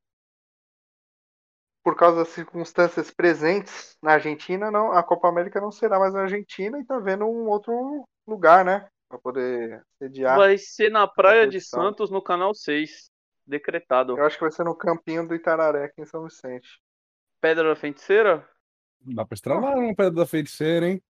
[1.83, 6.21] por causa das circunstâncias presentes na Argentina, não, a Copa América não será mais na
[6.21, 8.87] Argentina e tá vendo um outro lugar, né?
[9.11, 10.37] Para poder sediar.
[10.37, 11.59] Vai ser na Praia de.
[11.59, 13.11] Santos, no canal 6.
[13.45, 14.17] Decretado.
[14.17, 16.81] Eu acho que vai ser no campinho do Itararé, aqui em São Vicente.
[17.41, 18.47] Pedra da Feiticeira?
[19.01, 21.03] Dá pra estralar uma pedra da feiticeira, hein?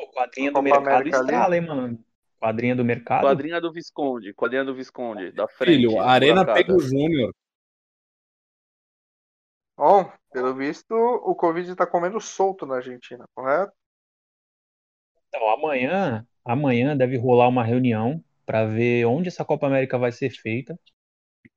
[0.00, 1.26] O quadrinha do mercado América ali.
[1.26, 2.04] estrala, hein, mano?
[2.38, 3.22] Quadrinha do mercado.
[3.22, 4.32] Quadrinha do Visconde.
[4.32, 5.30] Quadrinha do Visconde.
[5.32, 5.76] Da frente.
[5.76, 6.58] Filho, a Arena bancada.
[6.58, 7.34] pega o Júnior.
[9.76, 13.72] Bom, pelo visto, o Covid tá comendo solto na Argentina, correto?
[15.28, 20.30] Então, amanhã, amanhã deve rolar uma reunião para ver onde essa Copa América vai ser
[20.30, 20.78] feita.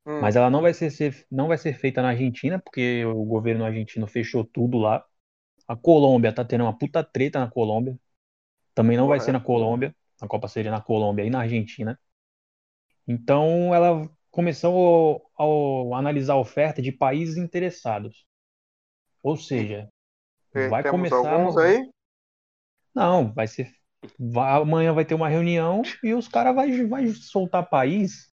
[0.06, 3.24] Hum, Mas ela não vai ser, ser- não vai ser feita na Argentina, porque o
[3.26, 5.04] governo argentino fechou tudo lá.
[5.68, 7.98] A Colômbia tá tendo uma puta treta na Colômbia.
[8.76, 9.96] Também não vai ser na Colômbia.
[10.22, 12.00] A Copa seria na Colômbia e na Argentina.
[13.08, 15.30] Então ela começou
[15.94, 18.26] a, analisar a oferta de países interessados.
[19.24, 19.90] Ou seja,
[20.52, 21.34] te- vai começar.
[21.34, 21.90] alguns aí?
[22.94, 23.74] Não, vai ser.
[24.20, 28.32] Vai- amanhã vai ter uma reunião e os caras vai, vai soltar país.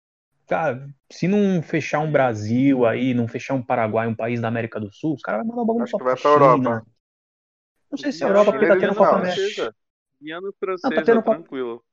[0.48, 4.80] Cara, se não fechar um Brasil aí, não fechar um Paraguai, um país da América
[4.80, 6.30] do Sul, os caras vão mandar o bagulho Acho que pra vai pra.
[6.32, 6.86] Europa.
[7.92, 9.16] Não sei se a Não, Europa, porque tá tendo Copa.
[9.18, 9.36] América.
[9.36, 9.76] Francesa.
[10.22, 11.84] Guiana francesa, Não, tá tendo Copa- tranquilo.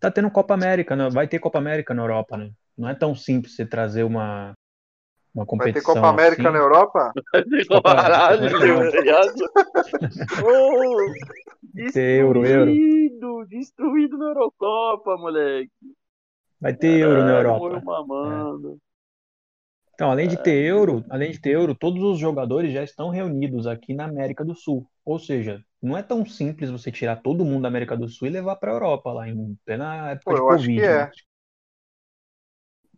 [0.00, 1.08] Tá tendo Copa América, né?
[1.10, 2.50] vai ter Copa América na Europa, né?
[2.76, 4.52] Não é tão simples você trazer uma,
[5.34, 6.52] uma Vai competição ter Copa América assim.
[6.52, 7.12] na Europa?
[7.68, 9.34] Copa- Caralho, Copa- viado.
[11.92, 12.72] Ter Euro, Euro.
[12.72, 15.70] Destruído, destruído na Eurocopa, moleque.
[16.60, 17.82] Vai ter Euro na Caralho, Europa.
[17.82, 18.78] mamando.
[19.94, 23.66] Então, além de ter euro, além de ter euro, todos os jogadores já estão reunidos
[23.66, 24.86] aqui na América do Sul.
[25.04, 28.30] Ou seja, não é tão simples você tirar todo mundo da América do Sul e
[28.30, 30.74] levar para a Europa lá em plena época Pô, de eu acho Covid.
[30.74, 31.06] que é.
[31.06, 31.10] né?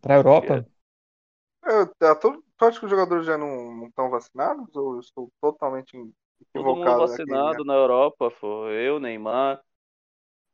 [0.01, 0.65] Para a Europa,
[1.63, 4.73] Eu, tá todo, tu acha que os jogadores já não estão vacinados?
[4.75, 5.97] Ou eu estou totalmente
[6.53, 7.65] Todo mundo aqui, vacinado né?
[7.65, 9.61] na Europa, foi eu, Neymar.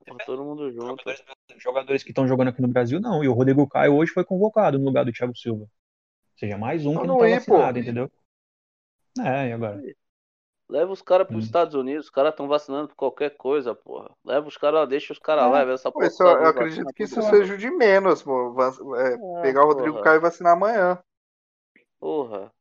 [0.06, 1.04] Tava todo mundo junto.
[1.04, 1.24] jogadores,
[1.58, 3.24] jogadores que estão jogando aqui no Brasil, não.
[3.24, 5.64] E o Rodrigo Caio hoje foi convocado no lugar do Thiago Silva.
[5.64, 5.70] Ou
[6.38, 7.56] seja, mais um Eu que não não está ia, pô.
[7.56, 8.12] vacinado, entendeu?
[9.20, 9.82] É, e agora?
[10.70, 11.46] Leva os caras pros Hum.
[11.46, 14.10] Estados Unidos, os caras estão vacinando por qualquer coisa, porra.
[14.24, 15.48] Leva os caras lá, deixa os caras É.
[15.50, 16.08] lá, leva essa Pô, porra.
[16.08, 17.30] isso, eu acredito que isso lá.
[17.30, 18.56] seja o de menos, pô.
[18.98, 20.04] É, Ah, pegar o Rodrigo porra.
[20.04, 20.98] Caio e vacinar amanhã.
[22.00, 22.52] Porra.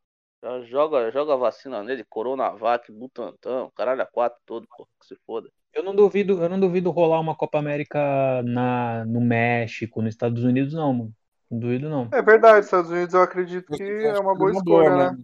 [0.43, 5.17] Já joga, joga a vacina nele, Coronavac, Butantan, caralho, a quatro todo, porra, que se
[5.27, 5.51] foda.
[5.73, 10.43] Eu não duvido, eu não duvido rolar uma Copa América na, no México, nos Estados
[10.43, 11.15] Unidos, não, mano.
[11.51, 12.11] Não duvido, não.
[12.13, 15.19] É verdade, Estados Unidos eu acredito que Eu é uma que boa escolha, boa, né?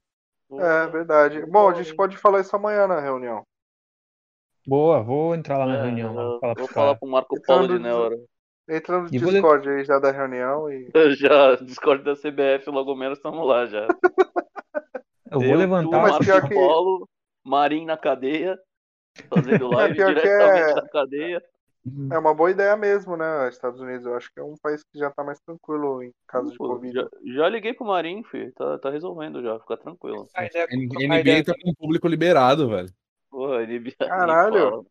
[0.58, 1.40] É, verdade.
[1.40, 3.42] Boa, Bom, a gente pode falar isso amanhã na reunião.
[4.66, 7.78] Boa, vou entrar lá na É, reunião, eu falar vou falar pro Marco Paulo de
[7.78, 8.16] Neura.
[8.68, 10.90] Entra no vou Discord aí já da reunião e.
[11.18, 13.86] Já, Discord da CBF, logo menos estamos lá já.
[15.30, 16.18] Eu vou levantar.
[16.18, 17.08] tu, pior que- Paulo,
[17.44, 18.58] Marinho na cadeia,
[19.28, 21.42] fazendo live pior que diretamente é- da cadeia.
[22.10, 23.48] É uma boa ideia mesmo, né?
[23.48, 26.50] Estados Unidos, eu acho que é um país que já tá mais tranquilo em caso
[26.50, 26.92] de Pô, Covid.
[26.92, 28.52] já, já liguei pro Marinho, filho.
[28.54, 30.24] Tá, tá resolvendo já, fica tranquilo.
[30.24, 32.88] Trocar ideia- trocar NBA ideia- tá com o público liberado, velho.
[33.30, 34.84] Porra, ele Caralho.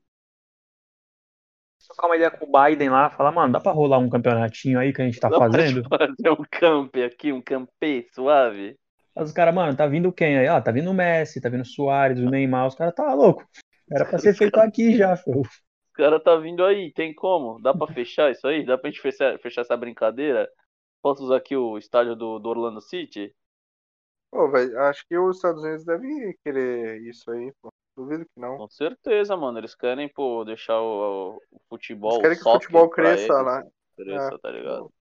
[1.85, 4.91] Trocar uma ideia com o Biden lá, falar, mano, dá pra rolar um campeonatinho aí
[4.93, 5.83] que a gente tá Dá pra fazendo?
[5.89, 8.75] fazer um camp aqui, um campê suave.
[9.15, 10.47] Aí Os caras, mano, tá vindo quem aí?
[10.47, 13.47] Ah, tá vindo o Messi, tá vindo o Soares, o Neymar, os caras tá louco.
[13.89, 15.41] Era pra ser feito aqui já, filho.
[15.41, 17.62] Os caras tá vindo aí, tem como?
[17.62, 18.65] Dá pra fechar isso aí?
[18.65, 20.49] Dá pra gente fechar, fechar essa brincadeira?
[21.01, 23.34] Posso usar aqui o estádio do, do Orlando City?
[24.32, 27.69] Pô, velho, acho que os Estados Unidos devem querer isso aí, pô.
[27.95, 28.58] Duvido que não.
[28.58, 29.58] Com certeza, mano.
[29.58, 32.12] Eles querem, pô, deixar o, o futebol.
[32.15, 33.63] Eles querem que o futebol cresça lá.
[33.95, 34.38] Cresça, É.
[34.39, 34.91] tá ligado?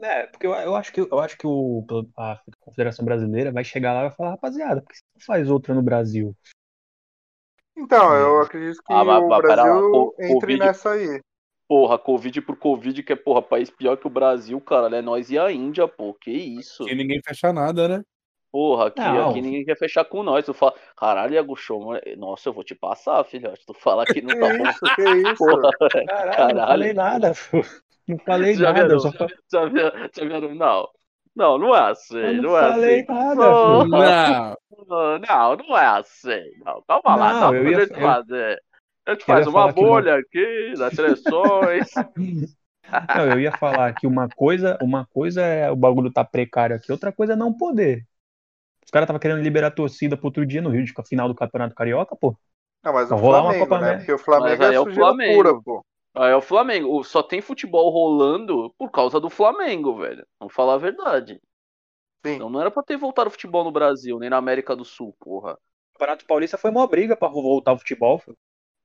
[0.00, 1.84] É, porque eu, eu acho que, eu acho que o,
[2.16, 5.50] a Confederação Brasileira vai chegar lá e vai falar, rapaziada, por que você não faz
[5.50, 6.36] outra no Brasil?
[7.76, 11.20] Então, eu acredito que Ah, mas- o mas lá, Brasil co- entre Covid- nessa aí.
[11.68, 14.96] Porra, Covid por Covid, que é, porra, país pior que o Brasil, cara.
[14.96, 16.14] É nós e a Índia, pô.
[16.14, 16.84] Que isso?
[16.84, 18.02] Que ninguém fecha nada, né?
[18.50, 19.28] Porra, aqui, Não.
[19.28, 20.46] aqui ninguém quer fechar com nós.
[20.46, 23.64] Tu fala, caralho, Iago Show, mano, nossa, eu vou te passar, filhote.
[23.66, 24.64] Tu fala que não tá bom.
[24.66, 25.44] isso, que isso?
[25.46, 25.70] Porra,
[26.06, 26.54] Caralho, Caralho.
[26.58, 27.60] não falei nada, pô.
[28.08, 29.00] Não falei Já nada, viram?
[29.00, 29.10] só
[29.52, 29.92] já viram?
[30.16, 30.54] Já viram?
[30.54, 30.88] Não.
[31.36, 33.12] Não, não é assim, eu não não é falei assim.
[33.12, 33.86] nada, Não.
[33.86, 34.56] Não.
[35.20, 36.50] Não, não é assim.
[36.64, 38.62] Não, calma lá, Não, dá eu pra ia- gente eu- fazer.
[39.06, 41.86] A gente eu faz uma que uma- bolha aqui das seleções.
[43.16, 46.90] Não, eu ia falar que uma coisa, uma coisa é o bagulho tá precário aqui,
[46.90, 48.02] outra coisa é não poder.
[48.84, 51.34] Os caras estavam querendo liberar a torcida pro outro dia no Rio, de final do
[51.34, 52.34] Campeonato Carioca, pô.
[52.82, 53.86] Não, mas o rolar uma Flamengo, Copa né?
[53.88, 53.98] América.
[54.06, 55.34] Porque o Flamengo Mas é é o Flamengo.
[55.36, 55.84] pura, pô.
[56.14, 57.02] Aí é o Flamengo.
[57.04, 60.26] Só tem futebol rolando por causa do Flamengo, velho.
[60.38, 61.40] Vamos falar a verdade.
[62.24, 62.34] Sim.
[62.34, 65.14] Então não era pra ter voltado o futebol no Brasil, nem na América do Sul,
[65.20, 65.52] porra.
[65.54, 68.20] O Campeonato Paulista foi uma briga pra voltar o futebol.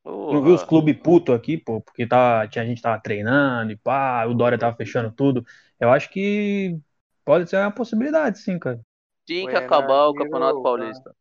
[0.03, 0.33] Porra.
[0.33, 3.77] Não viu os clubes puto aqui, pô, porque tá, tinha, a gente tava treinando e
[3.77, 5.43] pá, o Dória tava fechando tudo.
[5.79, 6.77] Eu acho que
[7.25, 8.79] pode ser uma possibilidade, sim, cara.
[9.25, 11.15] Tinha que acabar o Campeonato Paulista.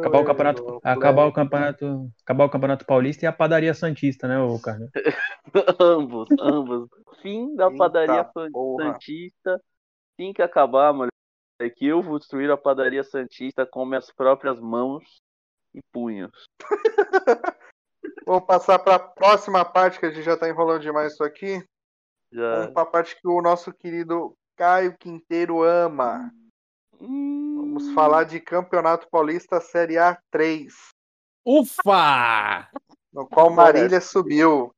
[0.00, 4.28] Acabar o campeonato, to acabar o campeonato, acabar o campeonato paulista e a padaria santista,
[4.28, 4.90] né, o cara?
[5.80, 6.88] ambos, ambos.
[7.22, 8.92] Fim da Eita padaria porra.
[8.92, 9.60] Santista.
[10.16, 11.10] Tem que acabar, mano.
[11.58, 15.02] É que eu vou destruir a padaria Santista com minhas próprias mãos
[15.74, 16.32] e punhos.
[18.26, 21.64] Vamos passar para a próxima parte, que a gente já tá enrolando demais isso aqui.
[22.36, 22.56] Já.
[22.60, 26.30] Vamos para a parte que o nosso querido Caio Quinteiro ama.
[27.00, 27.94] Vamos Hum.
[27.94, 30.68] falar de Campeonato Paulista Série A3,
[31.44, 32.68] Ufa!
[33.12, 34.70] no qual Marília subiu.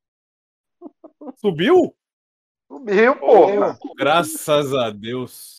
[1.37, 1.95] Subiu?
[2.71, 3.79] Subiu, porra!
[3.97, 5.57] Graças a Deus.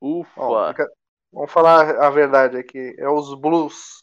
[0.00, 0.40] Ufa.
[0.40, 0.90] Ó, fica-
[1.32, 2.94] Vamos falar a verdade aqui.
[2.98, 4.02] É os Blues.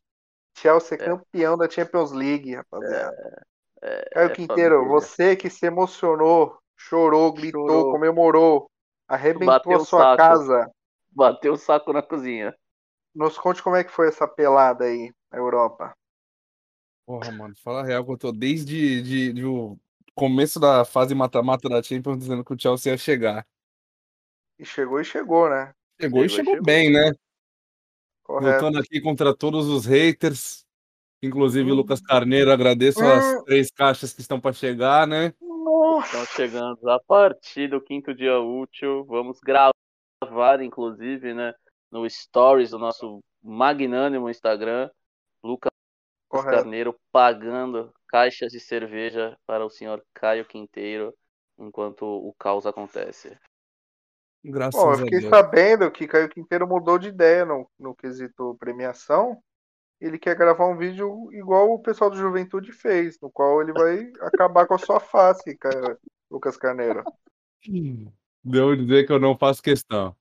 [0.57, 3.45] Chelsea é campeão da Champions League, rapaziada.
[3.81, 4.93] É, Caio é Quinteiro, família.
[4.99, 7.91] você que se emocionou, chorou, gritou, Chorou.
[7.91, 8.71] comemorou,
[9.07, 10.17] arrebentou Bateu a sua saco.
[10.17, 10.71] casa.
[11.11, 12.55] Bateu o saco na cozinha.
[13.13, 15.93] Nos conte como é que foi essa pelada aí na Europa.
[17.05, 19.77] Porra, mano, fala a real que eu tô desde de, de o
[20.15, 23.45] começo da fase mata-mata da Champions dizendo que o Chelsea ia chegar.
[24.57, 25.73] E chegou e chegou, né?
[25.99, 26.65] Chegou e Chegou, chegou chegou.
[26.65, 27.11] bem, né?
[28.23, 28.65] Correto.
[28.65, 30.65] Lutando aqui contra todos os haters.
[31.21, 31.77] Inclusive o Hum.
[31.77, 33.43] Lucas Carneiro, agradeço as Hum.
[33.43, 35.33] três caixas que estão pra chegar, né?
[36.05, 39.05] Estão chegando a partir do quinto dia útil.
[39.05, 41.53] Vamos gravar, inclusive, né?
[41.91, 44.89] No Stories do nosso magnânimo Instagram.
[45.43, 45.71] Lucas
[46.29, 46.57] Correto.
[46.57, 51.13] Carneiro pagando caixas de cerveja para o senhor Caio Quinteiro
[51.57, 53.35] enquanto o caos acontece.
[54.43, 55.29] Graças Bom, eu a fiquei Deus.
[55.29, 59.41] sabendo que Caio Quinteiro mudou de ideia no, no quesito premiação.
[59.99, 64.11] Ele quer gravar um vídeo igual o pessoal do Juventude fez, no qual ele vai
[64.21, 65.97] acabar com a sua face, cara,
[66.31, 67.03] Lucas Carneiro.
[68.43, 70.15] Devo dizer que eu não faço questão.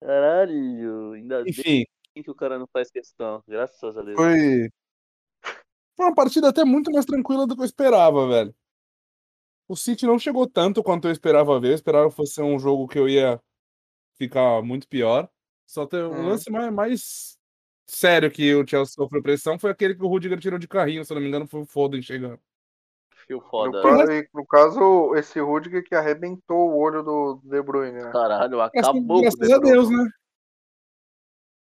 [0.00, 3.42] Caralho, ainda Enfim, bem que o cara não faz questão.
[3.46, 4.16] Graças a Deus.
[4.16, 4.70] foi.
[5.96, 8.54] Foi uma partida até muito mais tranquila do que eu esperava, velho.
[9.68, 11.68] O City não chegou tanto quanto eu esperava ver.
[11.68, 13.40] Eu esperava que fosse um jogo que eu ia
[14.16, 15.30] ficar muito pior.
[15.70, 16.26] Só tem um Hum.
[16.26, 17.38] lance mais, mais
[17.86, 21.12] sério que o Chelsea sofreu pressão foi aquele que o Rudiger tirou de carrinho, se
[21.12, 22.40] eu não me engano, foi o Foden chegando.
[23.24, 23.80] Fio No, foda.
[23.80, 28.10] ca- e, no caso, esse Rudiger que arrebentou o olho do De Bruyne, né?
[28.10, 29.58] Caralho, Mas, acabou com o graças De a.
[29.60, 30.08] Deus, né?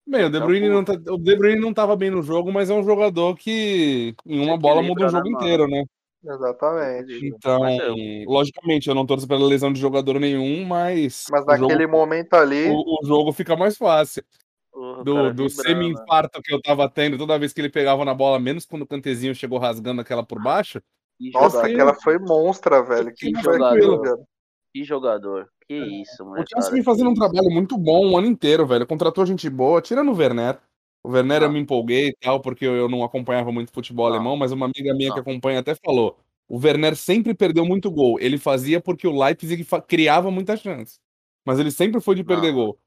[0.08, 0.84] Bem, o De Bruyne, Acabou.
[0.84, 4.15] não tá, o De Bruyne não tava bem no jogo, mas é um jogador que
[4.25, 5.45] em uma bola muda o jogo né, mano?
[5.45, 5.84] inteiro, né?
[6.23, 7.25] Exatamente.
[7.25, 7.95] Então, eu-
[8.29, 12.34] logicamente, eu não torço pela lesão de jogador nenhum, mas, Mas o, jogo, naquele momento
[12.36, 14.23] ali, o, o jogo fica mais fácil.
[14.71, 15.49] Porra, Do, do né?
[15.49, 18.88] semi-infarto que eu tava tendo toda vez que ele pegava na bola, menos quando o
[18.88, 20.81] cantezinho chegou rasgando aquela por baixo.
[21.19, 23.13] Que nossa, jogador, aquela foi monstra, velho.
[23.13, 24.01] Que Que jogador.
[24.01, 24.25] velho?
[24.73, 25.49] que jogador.
[25.67, 26.45] Que isso, O mano.
[26.47, 28.88] Chelsea vem fazendo um trabalho muito bom o ano inteiro, velho.
[28.88, 30.57] Contratou gente boa, tirando o Werner.
[31.03, 31.53] O Werner eu Não.
[31.53, 34.15] me empolguei e tal, porque eu eu não acompanhava muito futebol Não.
[34.15, 35.21] alemão, mas uma amiga minha que Não.
[35.21, 38.19] acompanha até falou: o Werner sempre perdeu muito gol.
[38.19, 40.99] Ele fazia porque o Leipzig criava muita chance.
[41.45, 42.77] Mas ele sempre foi de perder gol.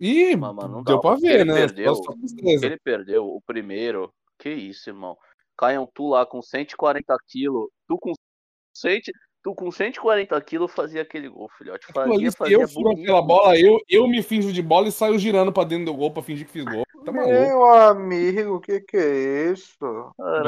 [0.00, 1.54] E Mas, mano, deu pra que ver, ele né?
[1.54, 1.94] perdeu,
[2.58, 4.12] que ele perdeu, o primeiro.
[4.38, 5.16] Que isso, irmão.
[5.56, 7.68] Caiam tu lá com 140 quilos.
[7.88, 8.12] Tu com
[8.74, 9.00] 100,
[9.42, 11.86] tu com 140 quilos fazia aquele gol, filhote.
[11.88, 14.88] Aquilo ali, Fazia, se fazia eu furo aquela bola, eu, eu me finjo de bola
[14.88, 16.84] e saio girando pra dentro do gol pra fingir que fiz gol.
[17.04, 17.32] Tá maluco.
[17.32, 19.76] Meu amigo, que que é isso?
[20.16, 20.44] Caralho,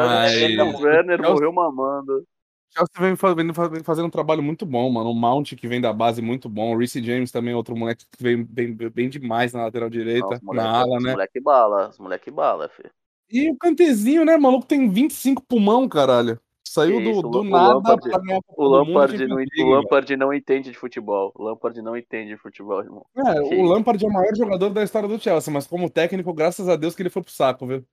[0.57, 2.24] Mas- o Werner Chelsea- morreu mamando.
[2.72, 5.11] Chelsea vem, fa- vem fa- vem fazendo um trabalho muito bom, mano.
[5.11, 6.72] O Mount, que vem da base, muito bom.
[6.74, 10.37] O Reece James também, outro moleque que vem bem, bem demais na lateral direita, Não,
[10.37, 11.11] os moleque, na ala, os né?
[11.11, 12.90] moleque bala, os moleque bala, filho.
[13.33, 16.38] E o Cantezinho, né, maluco, tem 25 pulmão, caralho.
[16.72, 20.70] Saiu do, do o nada Lampard- pra ganhar O Lampard, não, o Lampard não entende
[20.70, 21.33] de futebol.
[21.35, 23.04] O Lampard não entende de futebol, irmão.
[23.16, 26.33] É, Que o Lampard é o maior jogador da história do Chelsea, mas como técnico,
[26.33, 27.85] graças a Deus que ele foi pro saco, viu?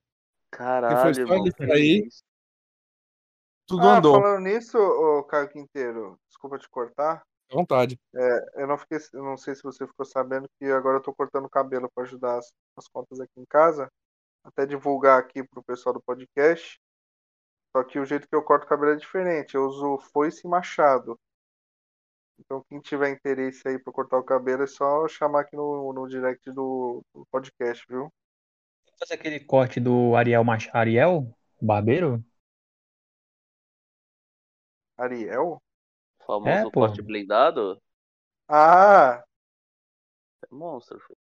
[0.51, 2.05] Caralho, só que sair.
[2.05, 2.23] isso.
[3.67, 7.23] Tudo Ah, andou, falando nisso, ô Caio Quinteiro, desculpa te cortar.
[7.51, 7.99] à vontade.
[8.53, 11.45] Eu não fiquei, eu não sei se você ficou sabendo que agora eu tô cortando
[11.45, 13.89] o cabelo para ajudar as, as contas aqui em casa.
[14.43, 16.79] Até divulgar aqui pro pessoal do podcast.
[17.77, 19.55] Só que o jeito que eu corto o cabelo é diferente.
[19.55, 21.17] Eu uso foice e machado.
[22.39, 26.07] Então quem tiver interesse aí para cortar o cabelo é só chamar aqui no, no
[26.07, 28.11] direct do, do podcast, viu?
[28.99, 30.67] Fazer aquele corte do Ariel Mach...
[30.73, 31.35] Ariel?
[31.61, 32.23] Barbeiro?
[34.99, 35.57] Ariel?
[36.19, 37.81] O famoso É, corte blindado.
[38.49, 39.23] Ah,
[40.43, 41.17] É monstro, filho.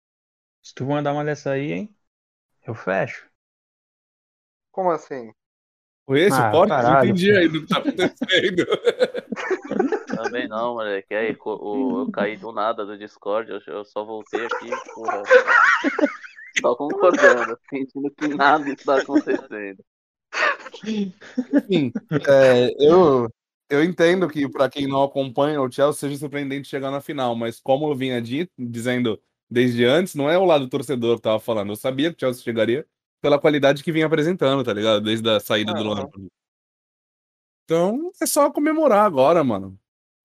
[0.61, 1.95] Se tu mandar uma dessa aí, hein?
[2.67, 3.29] Eu fecho.
[4.71, 5.33] como assim?
[6.07, 6.69] Foi esse Ah, o corte?
[6.71, 8.65] Não entendi aí do que tá acontecendo.
[10.07, 11.13] Também não, moleque.
[11.13, 15.21] Aí, o- eu caí do nada do Discord, eu, eu só voltei aqui, porra.
[16.61, 19.83] Só concordando, sentindo que nada está acontecendo.
[20.85, 21.91] Enfim,
[22.27, 23.29] é, eu,
[23.69, 27.59] eu entendo que para quem não acompanha o Chelsea seja surpreendente chegar na final, mas
[27.59, 31.71] como eu vinha dito, dizendo desde antes, não é o lado torcedor que tava falando.
[31.71, 32.85] Eu sabia que o Chelsea chegaria
[33.21, 35.01] pela qualidade que vinha apresentando, tá ligado?
[35.01, 35.89] Desde a saída do Aham.
[35.89, 36.27] Lampard.
[37.65, 39.77] Então, é só comemorar agora, mano.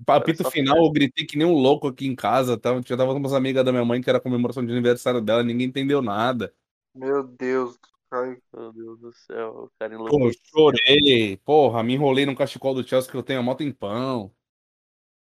[0.06, 2.58] Apito só final, eu gritei que nem um louco aqui em casa.
[2.58, 5.20] Tava, tinha tava com umas amigas da minha mãe que era a comemoração de aniversário
[5.20, 6.52] dela, ninguém entendeu nada.
[6.94, 7.78] Meu Deus,
[8.10, 8.40] Caio.
[8.52, 11.36] Meu Deus do céu, o cara Pô, chorei.
[11.38, 14.30] Porra, me enrolei no cachecol do Chelsea que eu tenho há mó tempão.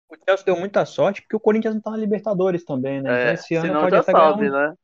[0.09, 3.11] O Chelsea deu muita sorte porque o Corinthians não tá na Libertadores também, né?
[3.11, 4.75] Então É, esse ano pode já até ganhar sabe, um, né?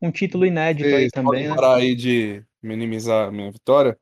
[0.00, 1.54] Um título inédito aí também, podem né?
[1.54, 3.98] parar aí de minimizar a minha vitória,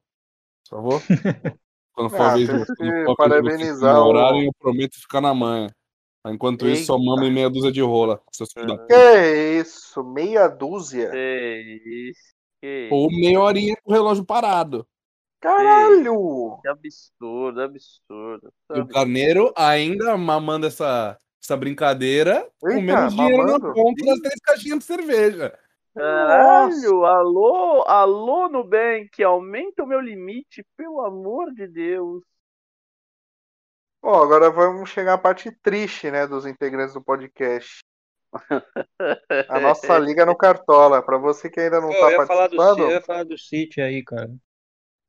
[0.69, 1.03] por favor?
[1.95, 5.69] Quando for a Ah, vez vocês parabenizar comemorarem, o- eu prometo ficar na manha.
[6.27, 7.05] Enquanto isso, só Eita.
[7.05, 8.21] mama e meia dúzia de rola.
[8.55, 8.87] Puta.
[8.87, 10.05] Que isso?
[10.05, 11.11] Meia dúzia?
[11.11, 14.87] Que isso, que Ou meia horinha com o relógio parado.
[15.41, 16.59] Caralho!
[16.63, 18.53] Que absurdo, absurdo.
[18.75, 23.73] E o Carneiro ainda mamando essa, essa brincadeira com Eita, menos dinheiro na mamando.
[23.73, 25.59] conta das três caixinhas de cerveja.
[25.99, 32.23] Caralho, alô, alô Nubank, aumenta o meu limite, pelo amor de Deus.
[34.03, 37.81] Bom, agora vamos chegar à parte triste, né, dos integrantes do podcast.
[39.49, 41.03] A nossa liga no Cartola.
[41.03, 42.79] Pra você que ainda não Pô, tá eu, ia falar do, participando.
[42.81, 44.31] eu ia falar do City aí, cara.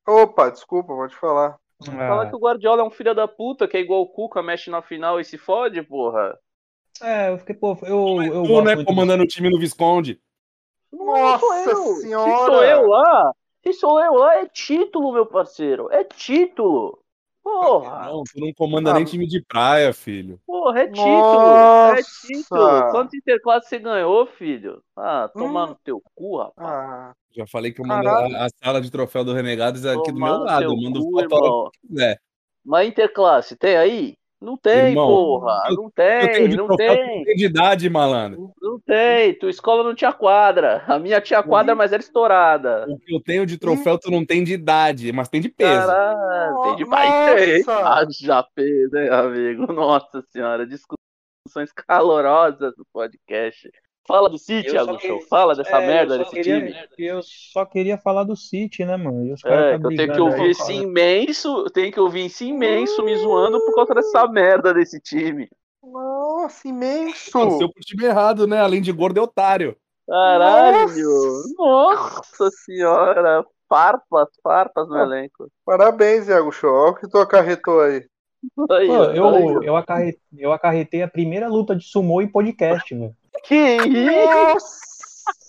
[0.07, 1.57] Opa, desculpa, vou te falar.
[2.05, 4.41] Fala Ah, que o Guardiola é um filho da puta, que é igual o Cuca,
[4.43, 6.37] mexe na final e se fode, porra.
[7.01, 10.19] é, eu fiquei, pô, eu, eu Tu, gosto né, muito comandando o time no Visconde.
[10.91, 11.85] Nossa sou eu.
[12.01, 12.31] senhora!
[12.31, 15.89] Se sou eu lá, se sou eu lá, é título, meu parceiro.
[15.91, 16.99] É título.
[17.43, 20.39] Porra, Não, tu não comanda Ah, nem time de praia, filho.
[20.45, 21.05] porra, é título.
[21.05, 21.99] Nossa.
[21.99, 22.91] É título.
[22.91, 24.83] Quantos interclasses você ganhou, filho?
[24.95, 25.69] Ah, tomar Hum.
[25.69, 26.69] no teu cu, rapaz.
[26.69, 30.11] Ah, Já falei que eu mando a, a sala de troféu do Renegados é aqui
[30.11, 30.63] do meu lado.
[30.63, 32.19] Eu mando cu, que quiser.
[32.63, 34.15] Mas interclasse, tem aí?
[34.41, 35.63] Não tem, Irmão, porra.
[35.69, 37.23] eu- Não Eu tenho tem, não tem.
[37.35, 38.51] de idade, malandro.
[38.61, 39.33] Não tem.
[39.33, 40.81] Tua escola não tinha quadra.
[40.87, 42.85] A minha tinha quadra, mas era estourada.
[42.87, 45.87] O que eu tenho de troféu, tu não tem de idade, mas tem de peso.
[45.87, 49.73] Caralho, tem de mais Ah, já peso, hein, amigo?
[49.73, 53.69] Nossa senhora, discussões calorosas do podcast.
[54.07, 55.21] Fala do City, Show.
[55.29, 56.75] Fala dessa é, merda desse queria- time.
[56.97, 59.23] Eu só queria falar do City, né, mano?
[59.25, 60.73] E É, tá eu tenho que ouvir aí, esse cara.
[60.73, 65.47] imenso, tenho que ouvir esse imenso me zoando por causa dessa merda desse time.
[65.83, 67.31] nossa, imenso!
[67.31, 68.59] Pro time errado, né?
[68.59, 69.75] Além de gordo, é otário.
[70.07, 71.43] Caralho!
[71.57, 73.45] Nossa senhora!
[73.67, 75.03] Farpas, farpas no Ah.
[75.03, 75.47] elenco.
[75.63, 76.71] Parabéns, Iago Show.
[76.73, 78.03] Olha o que tu acarretou aí.
[78.55, 83.13] Pô, eu, eu, acarretei, eu acarretei a primeira luta de sumô em podcast, velho.
[83.43, 84.79] Que isso?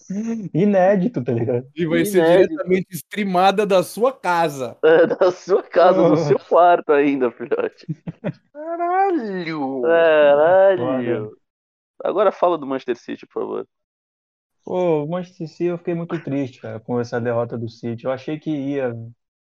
[0.52, 1.68] Inédito, tá ligado?
[1.76, 2.48] E vai ser Inédito.
[2.48, 4.76] diretamente streamada da sua casa.
[4.84, 6.16] É da sua casa, no Oh.
[6.16, 7.86] seu quarto ainda, filhote.
[8.52, 9.82] Caralho!
[9.82, 11.36] Caralho.
[12.02, 13.68] Agora fala do Manchester City, por favor.
[14.64, 18.04] Pô, o Manchester City eu fiquei muito triste, cara, com essa derrota do City.
[18.04, 18.92] Eu achei que ia,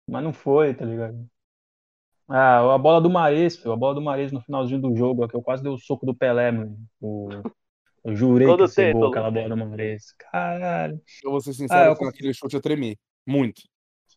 [0.09, 1.17] mas não foi, tá ligado?
[2.29, 5.29] Ah, a bola do Mares, filho, a bola do Mares no finalzinho do jogo, ó,
[5.29, 6.77] que eu quase dei o soco do Pelé, mano.
[7.01, 7.29] O-
[8.05, 9.11] Eu jurei Gol que do ia ser gol título.
[9.11, 10.15] aquela bola do Mares.
[10.19, 11.01] Caralho.
[11.25, 12.99] Eu vou ser sincero, Ah, eu com aquele chute eu tremi.
[13.27, 13.63] Muito.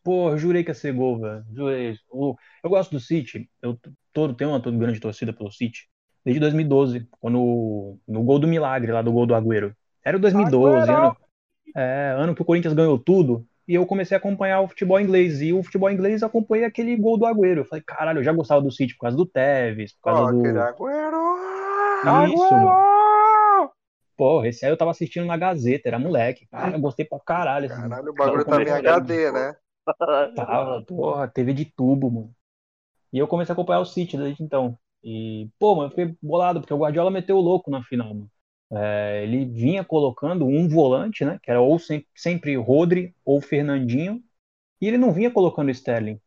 [0.03, 1.43] Pô, eu jurei que ia ser gol, velho.
[1.53, 1.95] Jurei.
[2.09, 3.49] O- Eu gosto do City.
[3.61, 3.77] Eu
[4.11, 5.87] todo, tenho uma todo grande torcida pelo City.
[6.25, 9.73] Desde 2012, quando no gol do milagre, lá do gol do Agüero.
[10.03, 11.05] Era o 2012, Agüero!
[11.07, 11.17] ano,
[11.75, 13.45] é, ano que o Corinthians ganhou tudo.
[13.67, 15.41] E eu comecei a acompanhar o futebol inglês.
[15.41, 17.61] E o futebol inglês eu acompanhei aquele gol do Agüero.
[17.61, 20.39] Eu falei, caralho, eu já gostava do City por causa do Tevez, por causa do.
[20.39, 22.33] aquele Agüero!
[22.33, 22.92] Isso, Agüero!
[24.15, 26.45] Porra, esse aí eu tava assistindo na Gazeta, era moleque.
[26.47, 27.65] Cara, eu gostei pra caralho.
[27.65, 27.81] assim.
[27.81, 29.55] Caralho, o bagulho tá em comecei- HD, né?
[30.35, 32.35] Tava, porra, TV de tubo, mano.
[33.11, 34.77] E eu comecei a acompanhar o City desde então.
[35.03, 38.29] E, pô, mano, eu fiquei bolado, porque o Guardiola meteu o louco na final, mano.
[38.71, 41.37] É, ele vinha colocando um volante, né?
[41.43, 44.23] Que era ou sempre, sempre Rodri ou Fernandinho.
[44.81, 46.19] E ele não vinha colocando o Sterling.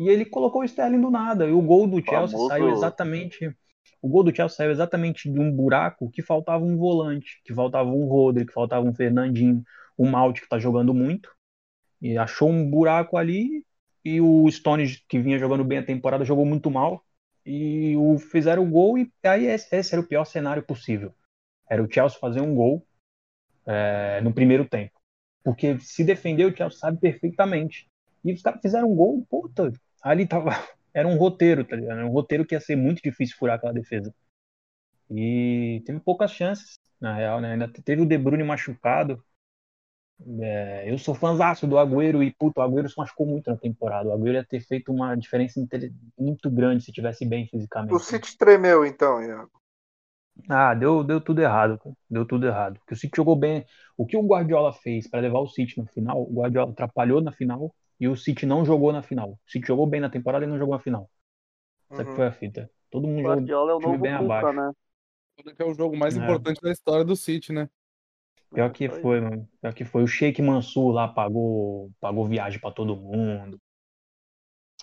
[0.00, 1.46] E ele colocou o Sterling do nada.
[1.46, 3.54] E o gol do Chelsea Famoso- saiu exatamente.
[4.00, 7.88] O gol do Chelsea saiu exatamente de um buraco que faltava um volante, que faltava
[7.88, 9.62] um Rodri, que faltava um Fernandinho,
[9.96, 11.30] o Malte que tá jogando muito.
[12.00, 13.64] E achou um buraco ali
[14.04, 17.02] e o Stones, que vinha jogando bem a temporada, jogou muito mal.
[17.46, 21.14] E o, fizeram o gol e aí esse, era o pior cenário possível.
[21.68, 22.86] Era o Chelsea fazer um gol
[23.66, 24.92] é, no primeiro tempo.
[25.42, 27.88] Porque se defender o Chelsea sabe perfeitamente.
[28.24, 29.72] E os caras fizeram um gol, puta,
[30.02, 30.52] ali tava,
[30.94, 31.98] era um roteiro, tá ligado?
[31.98, 34.14] Era um roteiro que ia ser muito difícil furar aquela defesa.
[35.10, 37.52] E teve poucas chances, na real, né?
[37.52, 39.22] Ainda teve o De Bruyne machucado.
[40.40, 44.08] É, eu sou fãzaço do Agüero e, puto, o Agüero se machucou muito na temporada.
[44.08, 45.60] O Agüero ia ter feito uma diferença
[46.16, 47.92] muito grande se tivesse bem fisicamente.
[47.92, 49.50] O City tremeu então, Iago.
[50.48, 51.94] Ah, deu, deu tudo errado, cara.
[52.08, 52.78] Deu tudo errado.
[52.78, 53.66] Porque o City jogou bem.
[53.96, 57.32] O que o Guardiola fez para levar o City na final, o Guardiola atrapalhou na
[57.32, 59.30] final e o City não jogou na final.
[59.30, 61.10] O City jogou bem na temporada e não jogou na final.
[61.90, 62.16] Essa que Uhum.
[62.16, 62.70] foi a fita.
[62.90, 64.52] Todo mundo jogou é o time bem Cuca, abaixo.
[64.52, 64.72] né?
[65.56, 66.22] Que é o jogo mais É.
[66.22, 67.68] importante da história do City, né?
[68.52, 69.00] Pior que Foi.
[69.00, 69.48] foi, mano.
[69.60, 70.02] Pior que foi.
[70.04, 73.58] O Sheik Mansur lá pagou, pagou viagem pra todo mundo.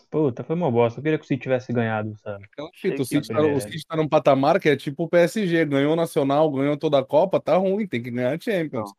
[0.09, 0.99] Puta, foi uma bosta.
[0.99, 2.43] Eu queria que o City tivesse ganhado, sabe?
[2.51, 3.59] Aquela fita, o City, tá, o é.
[3.62, 7.05] City tá num patamar que é tipo o PSG, ganhou o Nacional, ganhou toda a
[7.05, 8.91] Copa, tá ruim, tem que ganhar a Champions.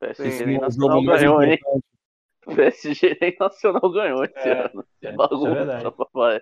[0.00, 1.38] PSG Sim, nem é o jogo mais ganhou,
[2.52, 2.80] importante.
[2.80, 4.84] PSG nem Nacional ganhou esse É, ano.
[5.02, 5.90] é, Bagunça, é verdade.
[5.96, 6.40] papai.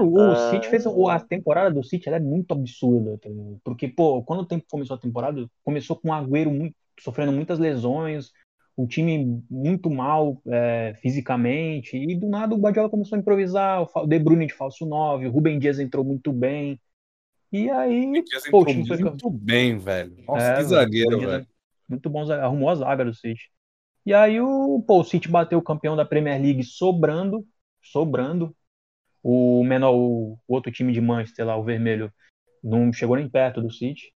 [0.00, 0.50] O, o Ah.
[0.50, 0.86] City fez.
[0.86, 3.18] o- A temporada do City ela é muito absurda.
[3.18, 3.28] tá?
[3.64, 7.58] Porque, pô, quando o tempo começou a temporada, começou com o Agüero muito, sofrendo muitas
[7.58, 8.30] lesões,
[8.76, 13.88] o time muito mal é, fisicamente, e do nada o Guardiola começou a improvisar, o
[13.94, 16.80] o De Bruyne de falso 9, o Rubem Dias entrou muito bem.
[17.52, 20.16] E aí, Dias pô, o time foi muito bem, velho.
[20.26, 21.46] Nossa, É, que zagueiro, velho.
[21.86, 23.50] Muito bom, arrumou a zaga do City.
[24.04, 27.46] E aí o, pô, o City bateu o campeão da Premier League sobrando,
[27.82, 28.54] sobrando.
[29.22, 32.12] O menor, o, o outro time de Manchester lá, o vermelho,
[32.62, 34.12] não chegou nem perto do City.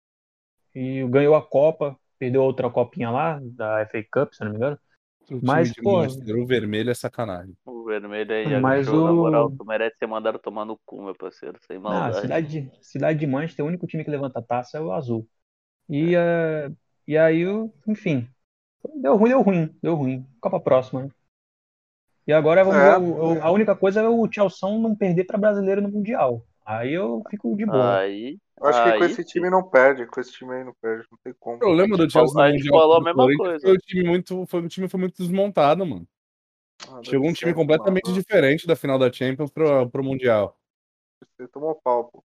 [0.75, 4.79] E ganhou a Copa, perdeu outra copinha lá, da FA Cup, se não me engano.
[5.31, 7.55] O Mas, pô, Manchester, o vermelho é sacanagem.
[7.63, 10.79] O vermelho aí, Iago Mas Show, na o- moral, tu merece ser mandado tomar no
[10.85, 12.13] cu, meu parceiro, sem Ah, maldade.
[12.13, 15.27] cidade, de- cidade de Manchester, o único time que levanta a taça é o azul.
[15.89, 16.71] E, eh,
[17.07, 18.27] e aí, o- enfim,
[18.95, 20.25] deu ruim, deu ruim, deu ruim.
[20.39, 21.09] Copa próxima, né?
[22.27, 22.99] E agora vamos É.
[22.99, 26.43] ver, o- o- a única coisa é o Chelsea não perder para brasileiro no Mundial.
[26.65, 27.99] Aí eu fico de boa.
[27.99, 30.73] Aí, Eu acho que com aí esse time não perde, com esse time aí não
[30.81, 31.57] perde, não tem como.
[31.57, 33.59] O problema do Chelsea falou- a gente falou a mesma coisa.
[33.59, 36.07] foi o time muito, foi, o time foi muito desmontado, mano.
[36.89, 38.17] Ah, Chegou um time ser, completamente mano.
[38.17, 40.57] diferente da final da Champions pro, pro Mundial.
[41.37, 42.23] Você tomou pau, pô.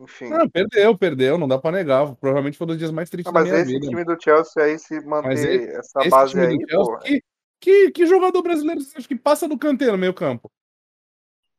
[0.00, 0.28] Enfim.
[0.30, 2.14] Não, perdeu, perdeu, não dá pra negar.
[2.16, 3.88] Provavelmente foi um dos dias mais tristes Ah, da mas minha esse vida.
[3.88, 6.98] time do Chelsea aí, se manter Mas esse- essa Esse base time aí, do Chelsea,
[7.00, 7.22] que,
[7.60, 10.50] que, que jogador brasileiro você acha que passa do canteiro no meio campo?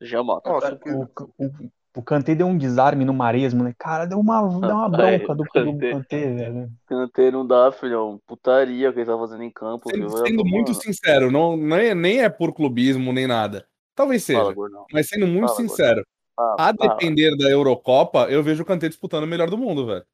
[0.01, 0.77] Jamota.
[0.77, 1.03] Que- O,
[1.37, 3.73] o, o Kanté deu um desarme no Maresmo, né?
[3.77, 5.91] Cara, deu uma, deu uma Ai, bronca do, do Kanté.
[5.91, 6.71] Kanté, velho.
[6.87, 8.21] Kanté não dá, filhão.
[8.25, 9.89] Putaria que ele tá fazendo em campo.
[9.89, 13.67] Sendo, sendo muito sincero, não, não é, nem é por clubismo nem nada.
[13.93, 14.55] Talvez seja, Fala,
[14.93, 16.05] mas sendo muito Fala, sincero,
[16.39, 16.95] Fala, a fala.
[16.95, 20.05] depender da Eurocopa, eu vejo o Kanté disputando o melhor do mundo, velho.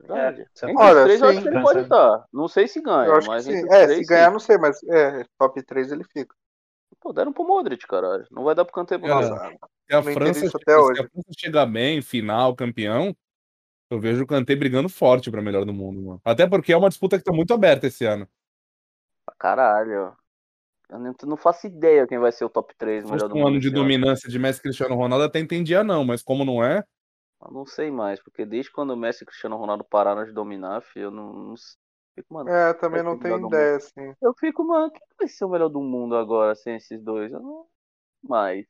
[0.00, 0.46] Verdade.
[0.62, 1.42] É, Olha, os três, eu acho sim.
[1.42, 2.24] que ele pode estar.
[2.32, 3.58] Não sei se ganha, Eu acho que mas sim.
[3.70, 4.32] É, três, se ganhar, sim.
[4.32, 6.34] não sei, mas é, top 3 ele fica.
[7.00, 8.26] Pô, deram pro Modric, caralho.
[8.30, 8.96] Não vai dar pro Kanté.
[8.96, 9.36] Nossa,
[9.86, 13.14] Se a, França, se a chegar bem, final, campeão,
[13.90, 16.20] Eu vejo o Kanté brigando forte pra melhor do mundo, mano.
[16.24, 18.26] Até porque é uma disputa que tá muito aberta esse ano.
[19.26, 20.16] Pra caralho.
[20.90, 23.36] Eu não, não faço ideia quem vai ser o top 3 Se melhor fosse do
[23.36, 23.46] um mundo.
[23.46, 26.84] ano de dominância de Messi e Cristiano Ronaldo, até entendia não, mas como não é,
[27.40, 30.80] Eu não sei mais, porque desde quando o Messi e Cristiano Ronaldo pararam de dominar,
[30.82, 31.76] filho, eu não, não sei.
[32.14, 34.14] Fico, mano, É, também não tenho ideia, assim.
[34.20, 37.32] eu fico, mano, quem vai ser o melhor do mundo agora sem esses dois?
[37.32, 37.68] Eu não
[38.22, 38.66] mais.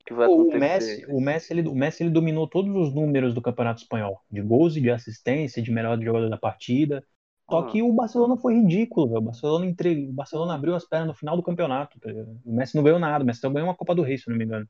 [0.00, 0.58] O que vai O acontecer?
[0.58, 4.42] Messi, o Messi, ele, o Messi ele dominou todos os números do Campeonato Espanhol, de
[4.42, 7.04] gols e de assistência, de melhor jogador da partida.
[7.48, 7.70] Só Ah.
[7.70, 9.18] que o Barcelona foi ridículo, velho.
[9.20, 10.08] O Barcelona, entre...
[10.08, 11.98] o Barcelona abriu as pernas no final do campeonato.
[12.00, 12.08] tá?
[12.44, 14.36] O Messi não ganhou nada, o Messi só ganhou uma Copa do Rei, se não
[14.36, 14.68] me engano.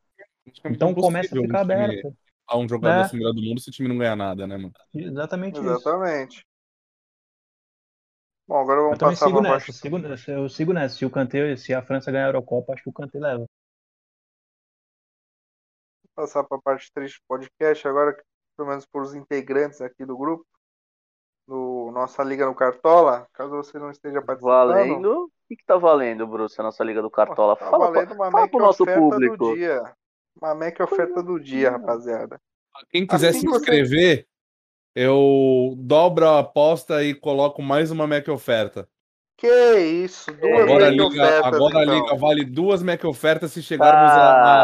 [0.66, 2.14] Então começa a ficar aberto.
[2.48, 3.08] a um jogador É.
[3.08, 4.72] ser melhor do mundo se o time não ganhar nada, né, mano?
[4.94, 5.68] Exatamente isso.
[5.68, 6.46] Exatamente.
[8.46, 9.72] Bom, agora Eu vamos também passar sigo nessa, parte.
[9.72, 10.94] sigo nessa, eu sigo nessa.
[10.96, 13.44] Se o Kanté, se a França ganhar a Eurocopa, acho que o Kanté leva.
[16.14, 18.16] passar para a parte triste do podcast, agora,
[18.56, 20.46] pelo menos por os integrantes aqui do grupo,
[21.46, 24.68] do nossa Liga no Cartola, caso você não esteja participando.
[24.68, 25.24] Valendo?
[25.24, 27.54] O que, que tá valendo, Bruce, a nossa Liga do Cartola?
[27.56, 29.36] Tá fala pra- valendo uma fala Mac pro nosso oferta público.
[29.36, 29.82] do dia.
[30.40, 32.38] Uma Mac oferta do dia, rapaziada.
[32.90, 34.26] Quem quiser Assim se que você- inscrever,
[34.94, 38.88] eu dobro a aposta e coloco mais uma Mac oferta.
[39.38, 41.94] Que isso, duas Agora a Mac liga, ofertas, agora a então.
[42.00, 44.16] liga vale duas Mac ofertas se chegarmos a,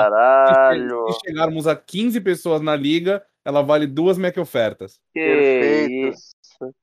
[0.06, 1.12] a- Caralho!
[1.12, 4.98] se chegarmos a 15 pessoas na liga, ela vale duas Mac ofertas.
[5.12, 6.16] Que Perfeito.
[6.16, 6.30] isso,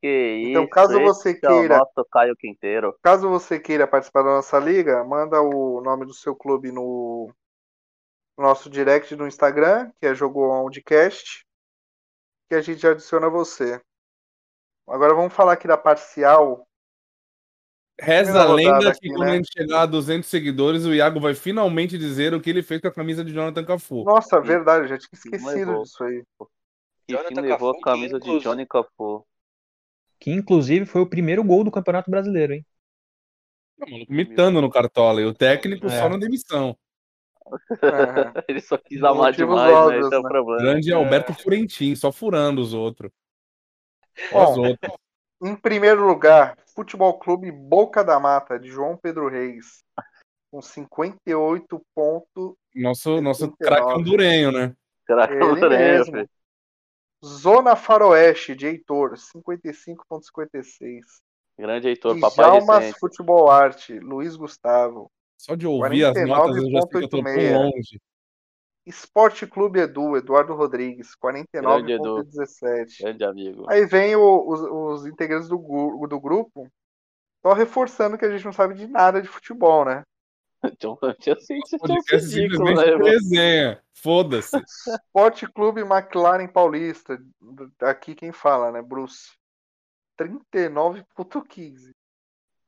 [0.02, 0.72] que Então, isso.
[0.72, 2.96] caso você é o queira- nosso Caio Quinteiro.
[3.02, 7.32] Caso você queira participar da nossa liga, manda o nome do seu clube no
[8.38, 11.46] nosso direct no Instagram, que é Jogou Ondcast,
[12.50, 13.82] que a gente adiciona você.
[14.88, 16.66] Agora vamos falar aqui da parcial.
[18.02, 19.32] Reza a lenda rodada que aqui, quando né?
[19.34, 22.80] a gente chegar a 200 seguidores, o Iago vai finalmente dizer o que ele fez
[22.80, 24.06] com a camisa de Jonathan Cafu.
[24.06, 26.24] Nossa, verdade, eu já tinha esquecido disso aí.
[27.06, 29.26] Que Jonathan fim levou Cafu, a camisa de Johnny Cafu.
[30.20, 32.66] Que inclusive foi o primeiro gol do Campeonato Brasileiro, hein?
[33.82, 35.90] O maluco Mitando no Cartola e o técnico É.
[35.90, 36.78] só na demissão.
[37.82, 38.44] É.
[38.48, 40.00] Ele só quis amar demais, né?
[40.00, 40.30] Esse é o né?
[40.30, 40.62] problema.
[40.62, 43.12] Grande Alberto Furentin, só furando os outros.
[44.32, 44.92] Bom, Os outros.
[45.42, 49.82] Em primeiro lugar, Futebol Clube Boca da Mata, de João Pedro Reis,
[50.52, 52.56] com 58 pontos.
[52.76, 53.58] Nosso, nosso 79.
[53.58, 54.76] craque hondurenho, né?
[55.08, 55.70] Caraca, Ele Lourenço,
[56.12, 56.14] mesmo.
[56.18, 56.30] filho.
[57.24, 61.22] Zona Faroeste, de Heitor, 55,56.
[61.58, 63.00] Grande Heitor, papai Djalmas decente.
[63.00, 65.12] Futebol Arte, Luiz Gustavo.
[65.38, 67.54] Só de ouvir as notas eu já sei que eu tô tão 49,86.
[67.54, 68.02] longe.
[68.86, 73.04] Esporte Clube Edu, Eduardo Rodrigues, 49,17.
[73.04, 73.70] Grande amigo.
[73.70, 75.58] Aí vem o- os, os integrantes do,
[76.08, 76.68] do grupo,
[77.42, 80.04] só reforçando que a gente não sabe de nada de futebol, né?
[80.72, 83.06] Então, eu sei que O vocês podcast estão ridículos, simplesmente né, mano?
[83.06, 83.84] resenha.
[83.94, 84.58] Foda-se.
[85.06, 87.18] Esporte Clube McLaren Paulista,
[87.82, 88.82] aqui quem fala, né?
[88.82, 89.32] Bruce.
[90.20, 91.92] 39,15.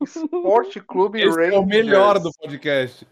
[0.02, 1.66] Esporte Clube Esse é o Rangers.
[1.66, 3.06] melhor do podcast.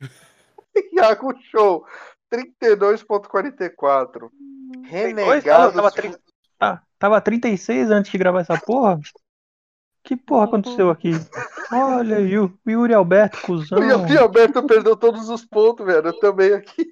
[0.92, 1.86] Iago Show,
[2.32, 4.24] 32,44.
[4.24, 5.74] Oi, tava, Renegados.
[5.74, 6.16] tava, tri-
[6.60, 8.98] ah, tava 36 antes de gravar essa porra?
[10.04, 11.10] Que porra aconteceu aqui?
[11.70, 13.78] Olha, e o Yuri Alberto, cuzão.
[13.78, 16.08] O Yuri Alberto perdeu todos os pontos, velho.
[16.08, 16.88] Eu também aqui.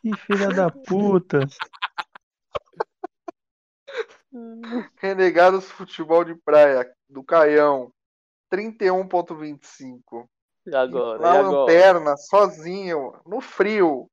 [0.00, 1.40] Que filha da puta.
[4.96, 7.92] Renegados Futebol de Praia, do Caião,
[8.52, 10.28] 31,25.
[10.66, 11.18] E agora?
[11.18, 11.58] Na e agora?
[11.58, 14.08] lanterna, sozinho, no frio.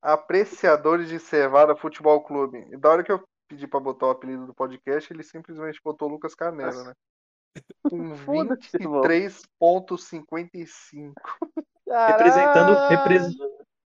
[0.00, 2.66] Apreciadores de Cevada Futebol Clube.
[2.70, 6.08] E da hora que eu pedi pra botar o apelido do podcast, ele simplesmente botou
[6.08, 6.94] Lucas Carneiro, né?
[7.82, 9.02] Com Foda-se, irmão.
[9.02, 11.12] 23,55.
[12.06, 13.36] Representando, repres-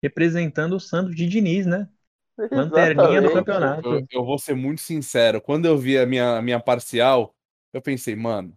[0.01, 1.87] representando o Santos de Diniz, né?
[2.51, 3.87] Lanterninha do campeonato.
[3.87, 5.39] Eu, eu vou ser muito sincero.
[5.41, 7.35] Quando eu vi a minha, a minha parcial,
[7.71, 8.53] eu pensei, mano,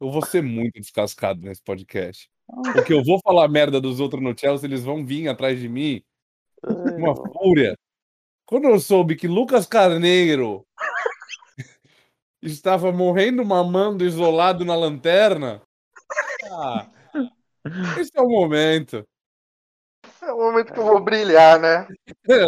[0.00, 2.28] eu vou ser muito descascado nesse podcast.
[2.72, 6.02] Porque eu vou falar merda dos outros no Chelsea, eles vão vir atrás de mim.
[6.62, 7.76] Uma fúria.
[8.46, 10.66] Quando eu soube que Lucas Carneiro
[12.44, 15.62] estava morrendo, mamando, isolado na lanterna.
[16.52, 16.90] Ah,
[17.98, 19.04] esse é o momento.
[20.22, 21.86] É o momento que eu vou brilhar, né?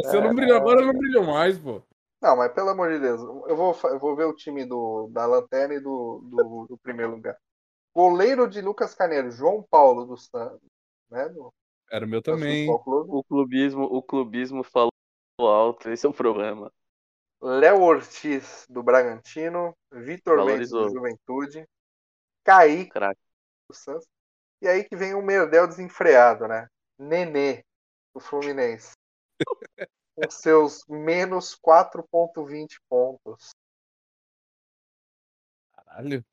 [0.04, 1.82] Se eu não brilho agora, eu não brilho mais, pô.
[2.20, 5.26] Não, mas pelo amor de Deus, eu vou, eu vou ver o time do, da
[5.26, 7.36] Lanterna e do, do, do primeiro lugar.
[7.94, 10.60] Goleiro de Lucas Carneiro, João Paulo do Santos,
[11.10, 11.28] né?
[11.28, 11.52] Do,
[11.90, 12.68] Era o meu também.
[12.70, 14.90] O clubismo, o clubismo falou
[15.38, 16.70] alto, esse é o problema.
[17.40, 20.88] Léo Ortiz do Bragantino, Vitor Mendes do.
[20.88, 21.68] Juventude,
[22.44, 23.20] Kaique Craque.
[23.68, 24.06] do Santos.
[24.62, 26.68] E aí que vem o Merdel desenfreado, né?
[26.98, 27.62] Nenê
[28.14, 28.92] do Fluminense.
[30.16, 33.50] com seus menos 4,20 pontos.
[35.74, 36.24] Caralho.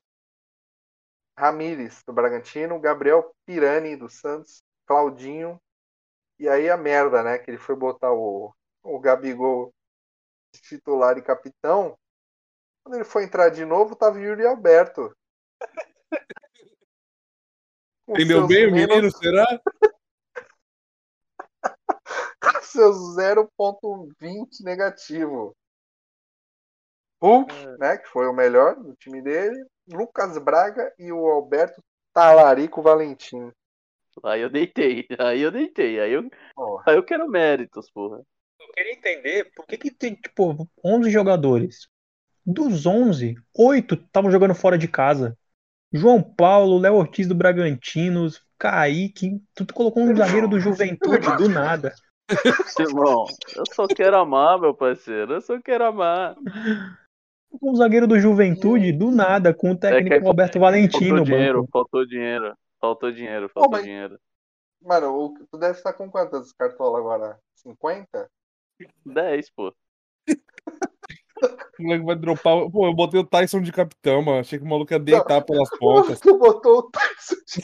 [1.36, 5.60] Ramires, do Bragantino, Gabriel Pirani, do Santos, Claudinho.
[6.38, 7.38] E aí a merda, né?
[7.38, 9.72] Que ele foi botar o, o Gabigol
[10.60, 11.96] titular e capitão.
[12.82, 15.14] Quando ele foi entrar de novo, tava Yuri Alberto.
[18.08, 19.46] Entendeu bem o menos- menino, será?
[22.62, 25.56] seus 0.20 negativo.
[27.22, 31.82] Hulk, né, que foi o melhor do time dele, Lucas Braga e o Alberto
[32.12, 33.50] Talarico Valentim.
[34.22, 36.84] Aí eu deitei, aí eu deitei, aí eu, Porra.
[36.86, 38.22] aí eu quero méritos, porra.
[38.60, 41.88] Eu queria entender por que, que tem, tipo, 11 jogadores.
[42.46, 45.36] Dos 11, 8 estavam jogando fora de casa.
[45.92, 48.28] João Paulo, Léo Ortiz do Bragantino,
[48.58, 51.94] Kaique, tu colocou um zagueiro do Juventude do nada.
[52.66, 56.34] Simão, eu só quero amar, meu parceiro, eu só quero amar.
[57.62, 61.60] Um zagueiro do Juventude do nada, com o técnico É que Roberto Valentim Faltou dinheiro,
[61.60, 61.70] banco.
[61.72, 64.18] faltou dinheiro, faltou dinheiro, faltou mas- dinheiro.
[64.82, 67.38] Mano, o- tu deve estar com quantas cartolas agora?
[67.54, 68.28] 50?
[69.04, 69.74] 10, pô.
[71.78, 72.70] O moleque vai dropar.
[72.70, 74.38] Pô, eu botei o Tyson de capitão, mano.
[74.40, 76.20] Achei que o maluco ia deitar pelas pontas.
[76.20, 77.62] Tu botou o Tyson de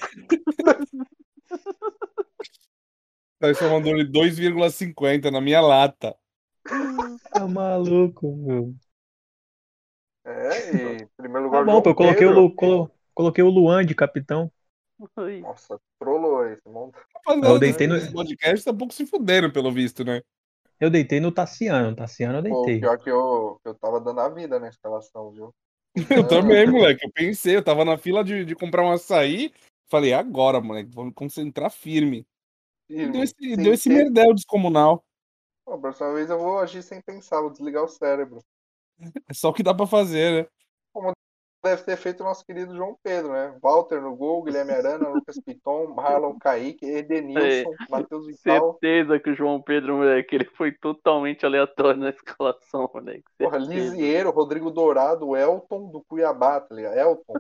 [3.39, 6.15] Tyson mandou ele 2,50 na minha lata.
[7.33, 8.75] Tá maluco, meu.
[10.27, 12.33] É, e em primeiro lugar Tá bom, eu coloquei o.
[12.33, 14.53] Lu- colo- coloquei o Luan de capitão.
[15.41, 16.99] Nossa, trollou esse monte.
[17.15, 20.23] Rapaziada, Eu deitei no- podcast tá um pouco se fudendo, pelo visto, né?
[20.81, 21.95] Eu deitei no Tassiano.
[21.95, 22.81] Tassiano eu Pô, deitei.
[22.81, 25.55] pior que eu, que eu tava dando a vida na escalação, viu?
[26.25, 27.05] Eu também, moleque.
[27.05, 29.53] Eu pensei, eu tava na fila de, de comprar um açaí.
[29.89, 32.25] Falei, agora, moleque, vou me concentrar firme.
[32.89, 35.05] E deu esse, deu esse ter- merdel descomunal.
[35.65, 38.41] Pô, a próxima vez eu vou agir sem pensar, vou desligar o cérebro.
[39.29, 40.49] É só o que dá pra fazer, né?
[41.63, 43.55] Deve ter feito o nosso querido João Pedro, né?
[43.63, 49.35] Walter no gol, Guilherme Arana, Lucas Piton, Marlon Kaique, Edenilson, Matheus Vital, certeza que o
[49.35, 53.25] João Pedro, moleque, ele foi totalmente aleatório na escalação, moleque.
[53.37, 53.59] porra.
[53.59, 56.97] Lisieiro, Rodrigo Dourado, Elton do Cuiabá, tá ligado?
[56.97, 57.35] Elton,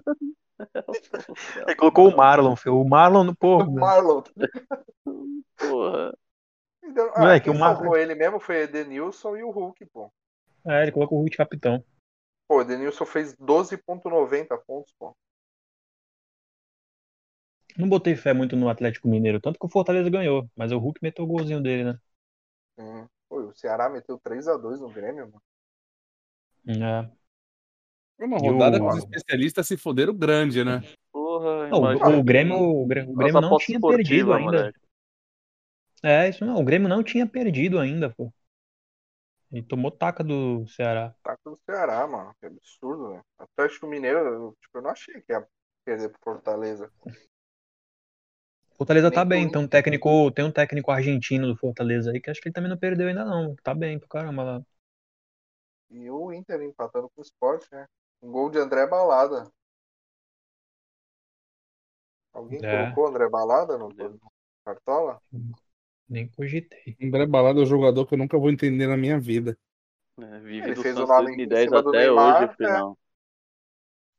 [1.66, 2.78] Ele colocou o Marlon, filho.
[2.78, 4.22] O Marlon, pô, do Marlon.
[5.56, 6.14] Porra.
[6.84, 10.12] Então, ah, Moleque, quem o Mar- salvou ele mesmo foi Edenilson e o Hulk, pô.
[10.66, 11.82] é, ele colocou o Hulk capitão.
[12.51, 15.16] Pô, o Edenilson fez 12.90 pontos, pô.
[17.76, 21.01] Não botei fé muito no Atlético Mineiro, tanto que o Fortaleza ganhou, mas o Hulk
[21.03, 21.98] meteu o golzinho dele, né?
[22.76, 23.07] Hum.
[23.28, 25.42] Pô, o Ceará meteu 3x2 no Grêmio, mano.
[26.66, 27.11] É.
[28.16, 30.82] Foi uma o- rodada que os especialistas se fuderam grande, né?
[31.12, 34.59] Porra, Não, o, o Grêmio, o Grêmio, o Grêmio não tinha perdido ainda.
[34.62, 34.78] moleque.
[36.03, 38.32] É, isso não, o Grêmio não tinha perdido ainda, pô.
[39.53, 41.14] Ele tomou taca do Ceará.
[41.22, 42.34] Tá com o Ceará, mano.
[42.40, 43.24] Que absurdo, velho.
[43.38, 45.46] Atlético Mineiro, eu, tipo, eu não achei que ia
[45.84, 46.90] perder pro Fortaleza.
[48.76, 52.20] Fortaleza tá Nem bem, por- tem um técnico, tem um técnico argentino do Fortaleza aí
[52.20, 53.55] que acho que ele também não perdeu ainda não.
[53.62, 54.62] Tá bem pro caramba lá.
[55.90, 57.86] E o Inter empatando com o Sport, né?
[58.22, 59.53] Um gol de André Balada.
[62.32, 62.66] Alguém É.
[62.66, 64.20] colocou André Balada no, no
[64.64, 65.20] Cartola?
[66.11, 66.96] Nem cogitei.
[67.00, 69.56] André Balada é um jogador que eu nunca vou entender na minha vida.
[70.18, 72.98] É, vive Ele do fez o nome em 2010 cima do até Neymar, hoje, final.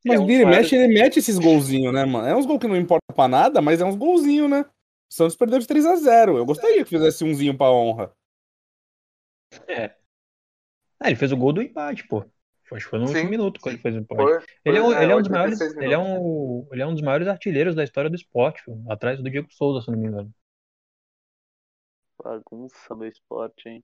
[0.06, 2.28] Mas É um vira e mexe, ele mete esses golzinhos, né, mano?
[2.28, 4.62] É uns gols que não importa pra nada, mas é uns golzinhos, né?
[4.62, 6.38] O Santos perdeu de 3x0.
[6.38, 8.12] Eu gostaria que fizesse umzinho pra honra.
[10.98, 12.24] Ah, ele fez o gol do empate, pô.
[12.64, 13.14] Foi- Acho que foi no Sim.
[13.16, 14.24] último minuto que ele fez o empate.
[14.24, 16.82] Foi, Ele é, um, foi, ele, é um dos 86 maiores, ele, é um, ele
[16.82, 19.92] é um dos maiores artilheiros da história do esporte, filho, atrás do Diego Souza, se
[19.92, 20.34] não me engano.
[22.24, 23.84] Bagunça do esporte, hein?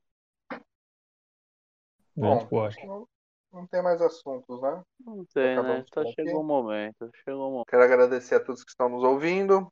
[2.16, 2.86] Grande Bom, esporte.
[2.86, 3.08] não,
[3.52, 4.84] não tem mais assuntos, né?
[5.00, 5.86] Não tem, né?
[5.92, 6.14] Tá, aqui.
[6.14, 7.68] chegou o momento, chegou o momento.
[7.68, 9.72] Quero agradecer a todos que estão nos ouvindo.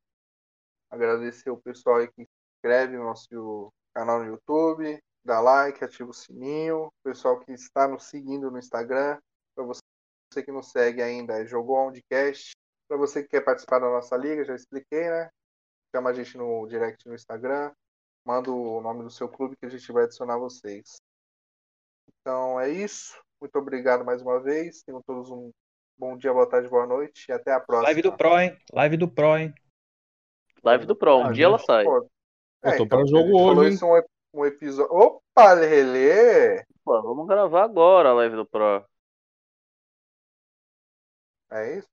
[0.90, 6.10] Agradecer o pessoal aí que se inscreve no nosso canal no YouTube, dá like, ativa
[6.10, 6.86] o sininho.
[6.88, 9.20] O pessoal que está nos seguindo no Instagram.
[9.56, 9.82] Para você
[10.44, 12.52] que não segue ainda, é Jogou Ondcast.
[12.88, 15.30] Para você que quer participar da nossa liga, já expliquei, né?
[15.96, 17.72] Chama a gente no direct no Instagram.
[18.26, 20.96] Manda o nome do seu clube que a gente vai adicionar vocês.
[22.20, 23.16] Então é isso.
[23.40, 24.82] Muito obrigado mais uma vez.
[24.82, 25.52] Tenham todos um
[25.96, 27.84] bom dia, boa tarde, boa noite e até a próxima.
[27.88, 28.58] Live do Pro, hein?
[28.74, 29.54] Live do Pro, hein?
[30.64, 31.84] Live do Pro, um Ah, dia ela sai.
[31.84, 32.02] Pô, Eu
[32.64, 33.76] tô então, pra jogo falou hoje, hein?
[33.76, 34.02] isso um,
[34.40, 34.92] um episódio.
[34.92, 36.66] Opa, Lelê!
[36.84, 38.84] Pô, vamos gravar agora a live do Pro.
[41.52, 41.90] É isso?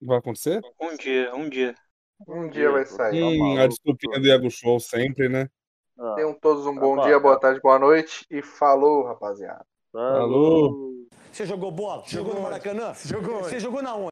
[0.00, 0.62] Vai acontecer?
[0.80, 1.74] Um dia, um dia.
[2.26, 3.22] Um dia vai sair.
[3.22, 5.48] Hum, a desculpinha do Iago Show sempre, né?
[5.98, 9.64] Ah, Tenham todos um Tá bom dia, boa tarde, boa noite e falou, rapaziada.
[9.92, 10.88] Falou.
[11.32, 12.02] Você jogou bola?
[12.06, 12.94] Jogou no Maracanã?
[13.04, 13.44] Jogou.
[13.44, 14.06] Você jogou na onde?